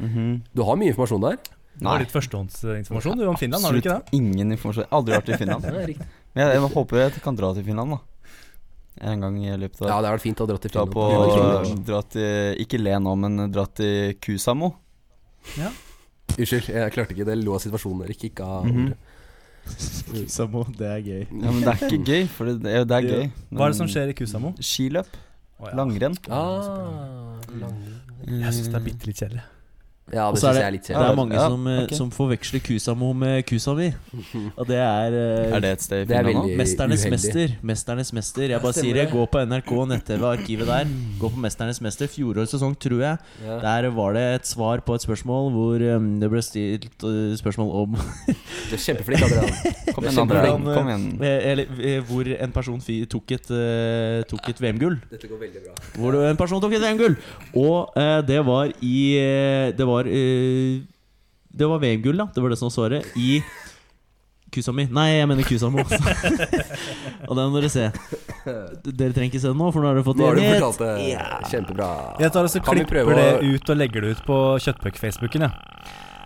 [0.57, 1.39] Du har mye informasjon der.
[1.75, 4.17] Det var litt førstehåndsinformasjon du om Finland, har du ikke det?
[4.19, 4.89] Ingen informasjon.
[4.93, 5.65] Aldri vært i Finland.
[6.33, 8.01] Men jeg, jeg håper jeg kan dra til Finland, da.
[9.09, 10.93] En gang i løpet av ja, det har vært fint å dra til Dra Finland.
[10.93, 14.69] på Ja, Dra til Ikke le nå, men dra til Kusamo.
[15.57, 15.73] Ja.
[16.37, 17.39] Unnskyld, jeg klarte ikke det.
[17.41, 18.29] Lo av situasjonen, Erik.
[18.29, 18.93] Ikke av mm -hmm.
[20.13, 21.27] Kusamo, det er gøy.
[21.31, 23.31] Ja, men det er ikke gøy, for det, det er, det er gøy.
[23.51, 24.55] Hva er det som skjer i Kusamo?
[24.61, 25.07] Skiløp.
[25.59, 25.77] Oh, ja.
[25.77, 26.17] Langrenn.
[26.29, 27.77] Ah, lang.
[28.27, 29.43] Jeg syns det er bitte litt kjedelig.
[30.11, 31.97] Ja, det syns jeg er litt Det er mange Ja, som, okay.
[31.97, 33.87] som forveksler Kusamo med Kusami.
[34.59, 36.57] Og det er, eh, Er det et sted i er Finland nå?
[36.59, 37.13] Mesternes uheldig.
[37.15, 37.55] mester.
[37.71, 38.49] Mesternes mester.
[38.51, 39.05] Jeg bare sier det.
[39.13, 40.91] Gå på NRK nett-TV, arkivet der.
[41.23, 42.11] Gå på Mesternes mester.
[42.13, 43.19] Fjorårets sesong, tror jeg.
[43.47, 43.61] Ja.
[43.63, 47.71] Der var det et svar på et spørsmål hvor um, det ble stilt uh, spørsmål
[47.85, 47.97] om
[48.69, 49.55] Du er kjempeflink, Adrian.
[49.95, 50.43] Kom igjen, André.
[50.51, 51.07] Kom igjen.
[51.23, 52.81] eh, Eller eh, hvor en person
[53.15, 54.99] tok et, uh, tok et VM-gull.
[55.15, 55.75] Dette går veldig bra.
[55.97, 57.17] Hvor en person tok et VM-gull!
[57.55, 60.81] Og uh, det var i eh, Det var eh,
[61.53, 62.27] Det var VM-gull, da.
[62.35, 63.07] Det var det som var svaret.
[63.17, 63.43] I
[64.53, 64.85] Kusami.
[64.93, 65.79] Nei, jeg mener Kusamo.
[67.29, 67.87] og den må dere se.
[68.85, 70.81] Dere trenger ikke se det nå, for nå har dere fått Nå har du fortalt
[70.83, 70.91] det.
[71.13, 71.27] Ja.
[71.49, 71.89] Kjempebra.
[72.21, 75.47] Jeg tar og så Kan klipper det å- ut og legger det ut på Kjøttpuck-Facebooken.
[75.49, 75.53] Ja.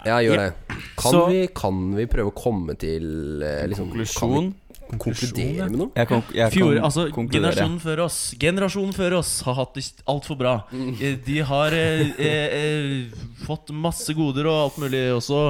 [0.06, 0.42] Ja, gjør Ja.
[0.50, 0.78] det.
[0.96, 4.54] Kan, Så- vi, kan vi prøve å komme til eh, liksom, Konklusjon.
[4.86, 5.90] Kan konkludere med noe?
[5.98, 7.50] Jeg kan, jeg Fjor, altså konkludere.
[7.50, 10.52] Generasjonen før oss Generasjonen før oss har hatt det altfor bra.
[10.70, 10.92] Mm.
[11.02, 15.40] Eh, De har eh, eh, eh, fått masse goder og alt mulig også.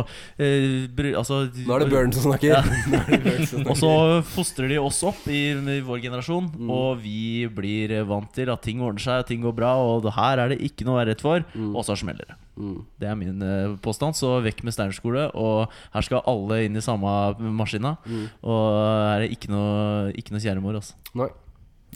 [0.40, 2.56] Eh, bry, altså, Nå er det Børn som snakker.
[2.56, 2.62] Ja.
[3.70, 3.92] Og så
[4.32, 6.70] fostrer de oss opp i, i vår generasjon, Mm.
[6.72, 10.38] og vi blir vant til at ting ordner seg, ting går bra, og det her
[10.40, 11.74] er det ikke noe å være redd for, Mm.
[11.76, 12.36] og så smeller det.
[12.56, 12.76] Mm.
[12.98, 15.26] Det er min eh, påstand, så vekk med Steinerskole.
[15.36, 17.10] Og her skal alle inn i samme
[17.52, 17.96] maskina.
[18.08, 18.22] Mm.
[18.48, 20.96] Og er det ikke noe, ikke noe kjæremor, altså.
[21.18, 21.30] Nei.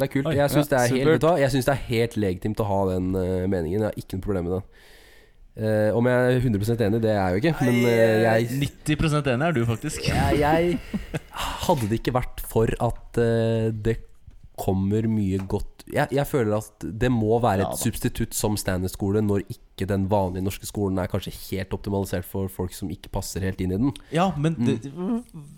[0.01, 0.31] Det er kult.
[0.31, 1.29] Oi, Jeg syns ja, det, er helt- du?
[1.43, 3.83] Jeg synes det er helt legitimt å ha den uh, meningen.
[3.83, 4.63] Jeg har ikke noe problem med det.
[5.61, 7.55] Uh, om jeg er 100 enig, det er jeg jo ikke.
[7.67, 8.47] Men uh, jeg,
[8.87, 10.07] 90 enig er du, faktisk.
[10.09, 11.19] jeg, jeg
[11.67, 13.21] Hadde det ikke vært for at
[13.85, 13.99] det
[14.61, 19.23] kommer mye godt jeg, jeg føler at det må være et ja, substitutt som standardskole
[19.25, 23.41] når ikke den vanlige norske skolen er kanskje helt optimalisert for folk som ikke passer
[23.41, 23.93] helt inn i den.
[24.13, 24.67] Ja, men Mm.
[24.67, 24.93] det,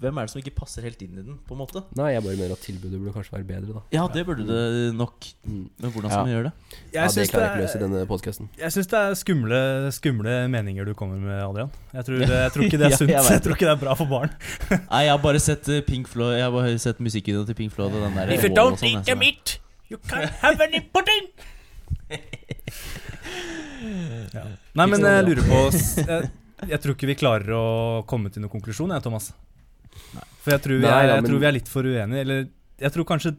[0.00, 1.82] hvem er det som ikke passer helt inn i den, på en måte?
[1.96, 3.80] Nei, jeg bare mener at tilbudet burde kanskje være bedre, da.
[3.92, 5.14] Ja, det burde det nok.
[5.46, 5.70] Mm.
[5.80, 6.14] Men hvordan Ja.
[6.14, 6.52] skal vi gjøre det?
[6.94, 8.48] Ja, det klarer jeg ikke løse i denne podkasten.
[8.58, 11.70] Jeg syns det er skumle, skumle meninger du kommer med, Adrian.
[11.94, 13.10] Jeg tror, det, jeg tror ikke det er sunt.
[13.10, 14.30] jeg jeg, tror ikke det er bra for barn.
[14.90, 17.72] Nei, jeg har bare sett eh, Pink Floyd Jeg har bare sett musikkvideoen til Pink
[17.72, 19.58] Floyd og den der If you don't sånn, eat jeg, the meat,
[19.90, 21.28] you can't have any pudding.
[24.36, 24.44] ja.
[24.78, 25.60] Nei, men jeg lurer på
[26.12, 26.28] jeg,
[26.70, 27.62] jeg tror ikke vi klarer å
[28.08, 29.30] komme til noen konklusjon, jeg, Thomas.
[30.42, 32.22] For jeg tror vi er, jeg tror vi er litt for uenige.
[32.24, 32.44] Eller
[32.82, 33.34] jeg tror kanskje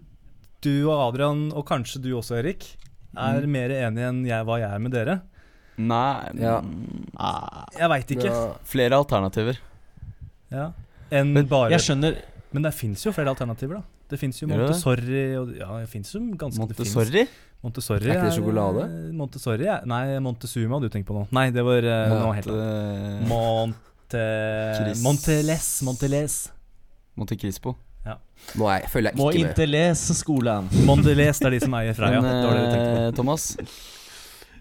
[0.63, 2.69] du og Adrian, og kanskje du også, Erik,
[3.13, 3.51] er Mm.
[3.53, 5.19] mer enige enn jeg, hva jeg er med dere.
[5.77, 6.59] Nei Ja.
[7.77, 8.29] Jeg veit ikke.
[8.29, 9.57] Ja, Flere alternativer.
[10.53, 10.69] Ja.
[11.13, 12.15] Enn bare Jeg skjønner
[12.53, 13.83] Men det fins jo flere alternativer, da.
[14.11, 14.47] Det fins jo?
[14.51, 17.23] Montessori og Ja, det fins jo ganske Montessori?
[17.63, 18.83] Montessori Er ikke det sjokolade?
[19.15, 21.23] Montessori er, Nei, Montezuma du tenker på nå.
[21.33, 23.23] Nei, det var uh, Ja, noe helt annet.
[23.31, 23.79] Monte,
[24.13, 24.25] Monte...
[24.81, 25.69] Chris- Monteles.
[25.87, 26.35] Monteles.
[27.17, 27.75] Monte Crispo.
[28.59, 29.51] Nå er, føler jeg Må ikke med.
[29.55, 30.65] ikke lese skolen.
[30.83, 32.19] Monteles det er de som eier Freia.
[32.19, 33.45] Men eh, Thomas,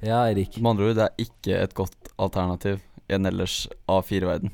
[0.02, 0.54] Ja, Erik.
[0.62, 2.78] med andre ord, det er ikke et godt alternativ
[3.10, 4.52] i en ellers A4-verden.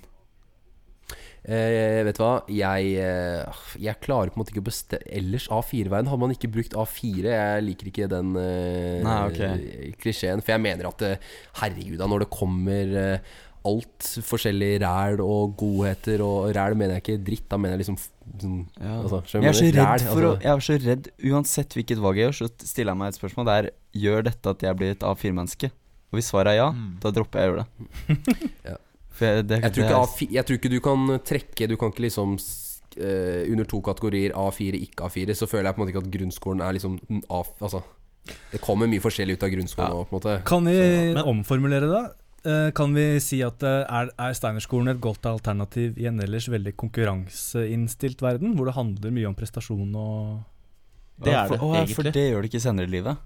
[1.45, 2.33] Eh, vet du hva?
[2.51, 6.51] Jeg, eh, jeg klarer på en måte ikke å bestemme Ellers A4-verden hadde man ikke
[6.53, 7.25] brukt A4.
[7.31, 9.93] Jeg liker ikke den eh, Nei, okay.
[10.03, 10.43] klisjeen.
[10.45, 11.29] For jeg mener at eh,
[11.63, 13.37] herregud, da, når det kommer eh,
[13.69, 17.99] alt forskjellig ræl og godheter Og ræl mener jeg ikke dritt, da mener jeg liksom
[17.99, 18.93] sånn, Ja.
[19.03, 20.45] altså, jeg er så redd Ræl, for å altså.
[20.47, 23.49] Jeg er så redd Uansett hvilket valg jeg gjør, så stiller jeg meg et spørsmål.
[23.51, 25.73] Det er Gjør dette at jeg blir et A4-menneske?
[26.09, 26.93] Og hvis svaret er ja, Mm.
[27.03, 28.21] da dropper jeg å gjøre det.
[28.71, 28.77] Ja.
[29.19, 31.77] For jeg, det, jeg, tror ikke er- A4, jeg tror ikke du kan trekke Du
[31.81, 35.85] kan ikke liksom eh, Under to kategorier A4, ikke A4, så føler jeg på en
[35.87, 37.43] måte ikke at grunnskolen er liksom A...
[37.59, 37.83] Altså
[38.53, 40.05] Det kommer mye forskjellig ut av grunnskolen Ja.
[40.05, 40.37] på en måte.
[40.47, 40.79] Kan vi
[41.17, 42.05] Men- omformulere det?
[42.47, 46.47] Eh, Kan vi si at eh, er, er Steinerskolen et godt alternativ i en ellers
[46.49, 50.45] veldig konkurranseinnstilt verden, hvor det handler mye om prestasjon og
[51.25, 51.97] Det er er for, det, å, egentlig.
[51.99, 53.19] For det gjør det ikke senere i livet.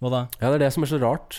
[0.00, 0.20] Hva da?
[0.40, 1.38] Ja, det er det som er så rart.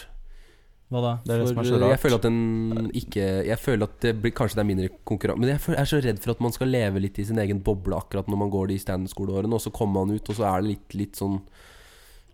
[0.91, 1.11] Hva da?
[1.23, 1.93] Det er det som er så rart.
[1.93, 5.39] Jeg føler at den ikke Jeg føler at det blir, kanskje det er mindre konkurranse
[5.39, 7.39] Men jeg føler, jeg er så redd for at man skal leve litt i sin
[7.39, 10.49] egen boble akkurat når man går de standardskoleårene, og så kommer man ut, og så
[10.49, 11.39] er det litt, litt sånn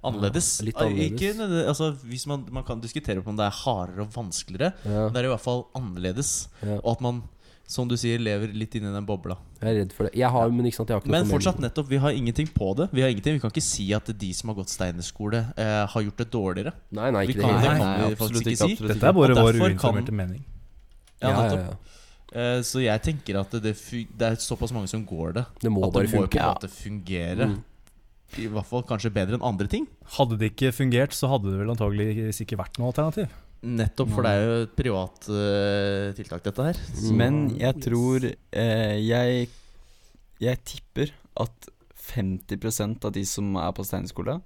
[0.07, 0.49] Annerledes.
[0.63, 1.17] Litt annerledes.
[1.17, 5.07] Ikke, altså, hvis man, man kan diskutere på om det er hardere og vanskeligere, ja,
[5.07, 6.33] men det er i hvert fall annerledes.
[6.61, 7.23] ja, Og at man,
[7.67, 9.35] som du sier, lever litt inni den bobla.
[9.59, 10.13] Jeg er redd for det.
[10.15, 12.47] Jeg har, men ikke sant, jeg har ikke Men noe fortsatt, nettopp, vi har ingenting
[12.55, 12.87] på det.
[12.95, 16.01] Vi har ingenting, vi kan ikke si at de som har gått Steinerskole, eh, har
[16.07, 16.73] gjort det dårligere.
[16.95, 18.87] Nei, nei, ikke det kan- det nei, nei, vi absolutt ikke ikke, si.
[18.87, 20.43] Dette er bare vår uinformerte kan- mening.
[21.21, 21.75] Ja, Ja, ja, ja.
[22.33, 25.45] Eh, så jeg tenker at det, det er såpass mange som går det.
[25.61, 26.31] Det må at bare det må funke.
[26.31, 27.47] på en måte fungere.
[27.47, 27.63] Mm.
[28.37, 29.87] I hvert fall kanskje bedre enn andre ting.
[30.17, 33.29] Hadde det ikke fungert, så hadde det vel antageligvis ikke vært noe alternativ.
[33.67, 36.81] Nettopp, for det er jo et privat uh, tiltak, dette her.
[36.95, 37.13] Så.
[37.17, 39.47] Men jeg tror eh, jeg,
[40.43, 41.11] jeg tipper
[41.43, 41.71] at
[42.07, 44.37] 50% av de som er på steinerskole,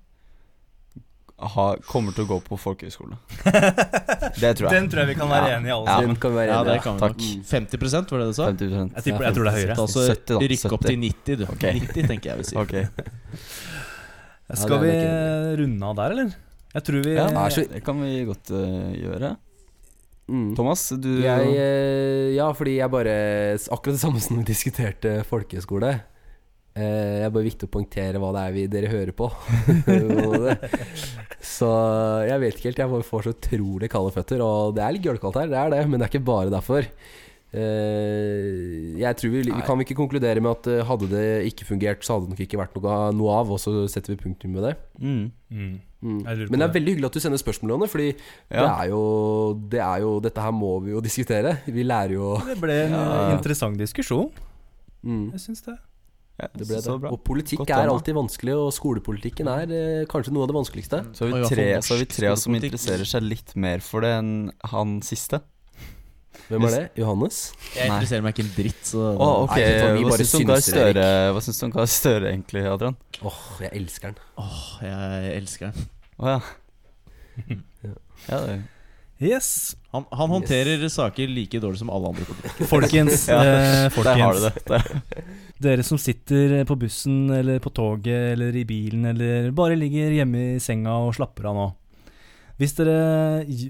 [1.89, 3.17] kommer til å gå på folkehøyskole.
[4.41, 4.73] Det tror jeg.
[4.75, 5.57] Den tror jeg vi kan være Ja.
[5.57, 5.95] enige i alle Ja.
[5.97, 6.15] sammen.
[6.21, 6.83] Vi være Ja, enige det i.
[6.83, 7.17] kan vi takk.
[7.49, 8.45] 50% var det du sa?
[8.51, 9.77] 50% Jeg, tipper, jeg tror det er høyere.
[9.81, 10.87] Altså 70 da, rykke opp 70.
[10.87, 11.45] til 90, du.
[11.55, 11.73] Okay.
[11.79, 12.61] 90 tenker jeg vi sier.
[12.61, 12.85] Okay.
[14.53, 14.93] Skal vi
[15.63, 16.35] runde av der, eller?
[16.71, 19.35] Jeg tror vi Ja, så- det kan vi godt uh, gjøre.
[20.31, 20.55] Mm.
[20.55, 25.89] Thomas, du Jeg, eh, ja, fordi jeg bare Akkurat det samme som vi diskuterte folkehøyskole.
[26.71, 29.27] Eh, jeg er bare viktig å poengtere hva det er vi, dere hører på.
[31.57, 31.71] så
[32.29, 32.79] jeg vet ikke helt.
[32.79, 34.43] Jeg får så utrolig kalde føtter.
[34.45, 36.87] Og det er litt gølkaldt her, det er det, men det er ikke bare derfor.
[37.51, 42.03] Eh, jeg tror vi, vi kan ikke konkludere med at eh, hadde det ikke fungert,
[42.05, 44.67] så hadde det nok ikke vært noe, noe av, og så setter vi punktum med
[44.69, 44.73] det.
[45.01, 45.25] Mm.
[45.51, 45.73] Mm.
[46.01, 46.17] Mm.
[46.23, 46.73] Men det er det.
[46.79, 49.01] veldig hyggelig at du sender spørsmål, Jonny, fordi det, er jo,
[49.69, 51.57] det er jo Dette her må vi jo diskutere.
[51.67, 53.29] Vi lærer jo Det ble en Ja.
[53.35, 54.31] interessant diskusjon.
[55.03, 55.31] mm.
[55.35, 55.77] Jeg syns det.
[56.41, 57.01] Ja, Det ble så det.
[57.03, 57.11] bra.
[57.13, 61.03] Og politikk Godt er alltid vanskelig, og skolepolitikken er eh, kanskje noe av det vanskeligste.
[61.13, 64.15] Så har vi tre, så har vi tre som interesserer seg litt mer for det
[64.17, 64.31] enn
[64.71, 65.43] han siste.
[66.51, 66.81] Hvem er det?
[66.99, 67.39] Johannes?
[67.75, 67.95] Jeg Nei.
[67.95, 69.77] interesserer meg ikke en dritt, så oh, okay.
[69.81, 72.65] Nei, hva, syns du om Gahr synser, Støre, Hva syns du om Gahr Støre egentlig,
[72.71, 72.99] Adrian?
[73.21, 74.29] Åh, jeg elsker den.
[74.43, 75.89] Åh, jeg elsker den.
[76.21, 76.43] Å ja.
[77.81, 77.95] Ja.
[78.27, 78.61] ja det,
[79.21, 79.75] Yes.
[79.93, 82.25] Han, han håndterer saker like dårlig som alle andre.
[82.71, 84.71] Folkens, Ja, eh, der har du folkens det.
[84.71, 85.27] Der.
[85.61, 90.55] dere som sitter på bussen eller på toget eller i bilen eller bare ligger hjemme
[90.55, 91.67] i senga og slapper av nå.
[92.57, 92.97] Hvis dere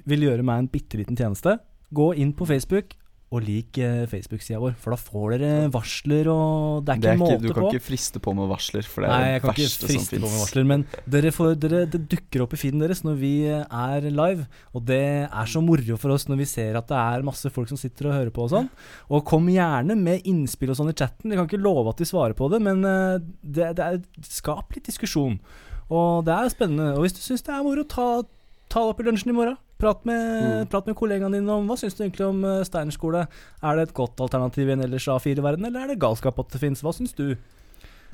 [0.08, 1.58] vil gjøre meg en bitte liten tjeneste,
[1.94, 2.98] gå inn på Facebook
[3.32, 4.74] og lik eh, Facebook-sida vår.
[4.76, 7.64] For da får dere varsler, og det er ikke Det er ikke, måte du kan
[7.64, 7.70] på.
[7.72, 10.20] ikke friste på med varsler, for det er Nei, jeg kan ikke verste som friste
[10.20, 10.84] på med varsler, men
[11.16, 14.50] dere får, dere, det dukker opp i feeden deres når vi eh, er live.
[14.76, 17.72] Og det er så moro for oss når vi ser at det er masse folk
[17.72, 18.70] som sitter og hører på og sånn.
[19.08, 21.32] Og kom gjerne med innspill og sånn i chatten.
[21.32, 23.16] Vi kan ikke love at de svarer på det, men eh,
[23.48, 25.40] det, det er skap litt diskusjon.
[25.88, 26.98] Og det er spennende.
[27.00, 28.12] Og hvis du syns det er moro, ta,
[28.68, 29.56] ta det opp i lunsjen i morgen.
[29.82, 30.68] Prat med, Mm.
[30.70, 33.26] prat med kollegaene dine om hva syns du egentlig om eh, Steiner skole.
[33.64, 36.62] Er det et godt alternativ i en ellers A4-verden, eller er det galskap at det
[36.62, 36.84] fins?
[36.86, 37.34] Hva syns du?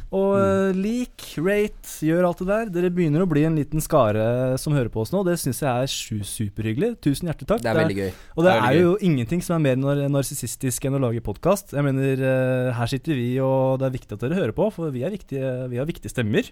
[0.07, 0.77] Og mm.
[0.79, 2.69] lik, rate, gjør alt det der.
[2.77, 5.25] Dere begynner å bli en liten skare som hører på oss nå.
[5.27, 6.93] Det syns jeg er superhyggelig.
[7.03, 7.65] Tusen hjertelig takk.
[7.65, 8.13] Det er veldig gøy.
[8.37, 11.25] og det det er er jo ingenting som er mer nar narsissistisk enn å lage
[11.25, 11.75] podkast.
[11.75, 14.95] Jeg mener, eh, her sitter vi, og det er viktig at dere hører på, for
[14.95, 16.47] vi, viktige, vi har viktige stemmer.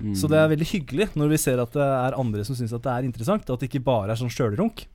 [0.00, 0.14] Mm.
[0.16, 2.82] Så det er veldig hyggelig når vi ser at det er andre som syns at
[2.82, 4.86] det er interessant, og at det ikke bare er sånn sjølrunk.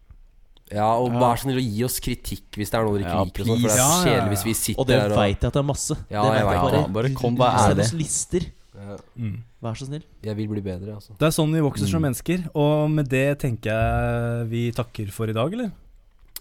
[0.72, 1.20] Ja, og Ja.
[1.20, 3.42] vær så snill å gi oss kritikk hvis det er noe dere ikke Ja, liker.
[3.42, 5.62] og sånn, For det er kjedelig hvis vi sitter Og det veit jeg at det
[5.62, 5.96] er masse.
[6.12, 6.94] Ja, det jeg vet jeg.
[6.94, 7.86] Bare kom, hva er Send det?
[7.86, 8.42] oss lister.
[8.78, 9.38] Ja, Mm.
[9.64, 10.04] Vær så snill.
[10.22, 11.18] Jeg vil bli bedre, altså.
[11.18, 12.12] Det er sånn vi vokser som Mm.
[12.14, 15.72] mennesker, og med det tenker jeg vi takker for i dag, eller?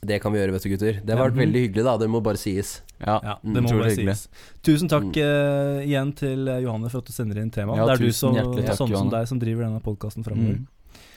[0.04, 0.98] Det kan vi gjøre, vet du, gutter.
[1.04, 1.96] Det har vært veldig hyggelig, da.
[1.96, 2.82] Det må bare sies.
[3.00, 3.20] Ja.
[3.24, 4.14] Ja, Mm, det må bare hyggelig.
[4.16, 4.28] sies.
[4.62, 5.16] Tusen takk Mm.
[5.16, 7.74] eh, igjen til eh, Johanne for at du sender inn tema.
[7.76, 8.44] Ja, det er du som, takk,
[8.76, 8.98] sånn Johanne.
[8.98, 10.58] som deg som driver denne podkasten framover.
[10.60, 10.66] Mm.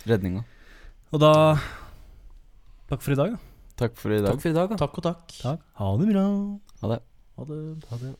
[0.07, 0.43] Redninga.
[1.11, 1.59] Og da
[2.89, 3.37] Takk for i dag, da.
[3.77, 4.31] Takk for i dag.
[4.31, 4.75] Takk for i dag, da.
[4.75, 5.27] Takk og takk.
[5.43, 5.59] Takk.
[5.77, 6.23] Ha det bra.
[6.81, 7.01] Ha det.
[7.37, 7.59] Ha det.
[7.89, 8.15] Ha det.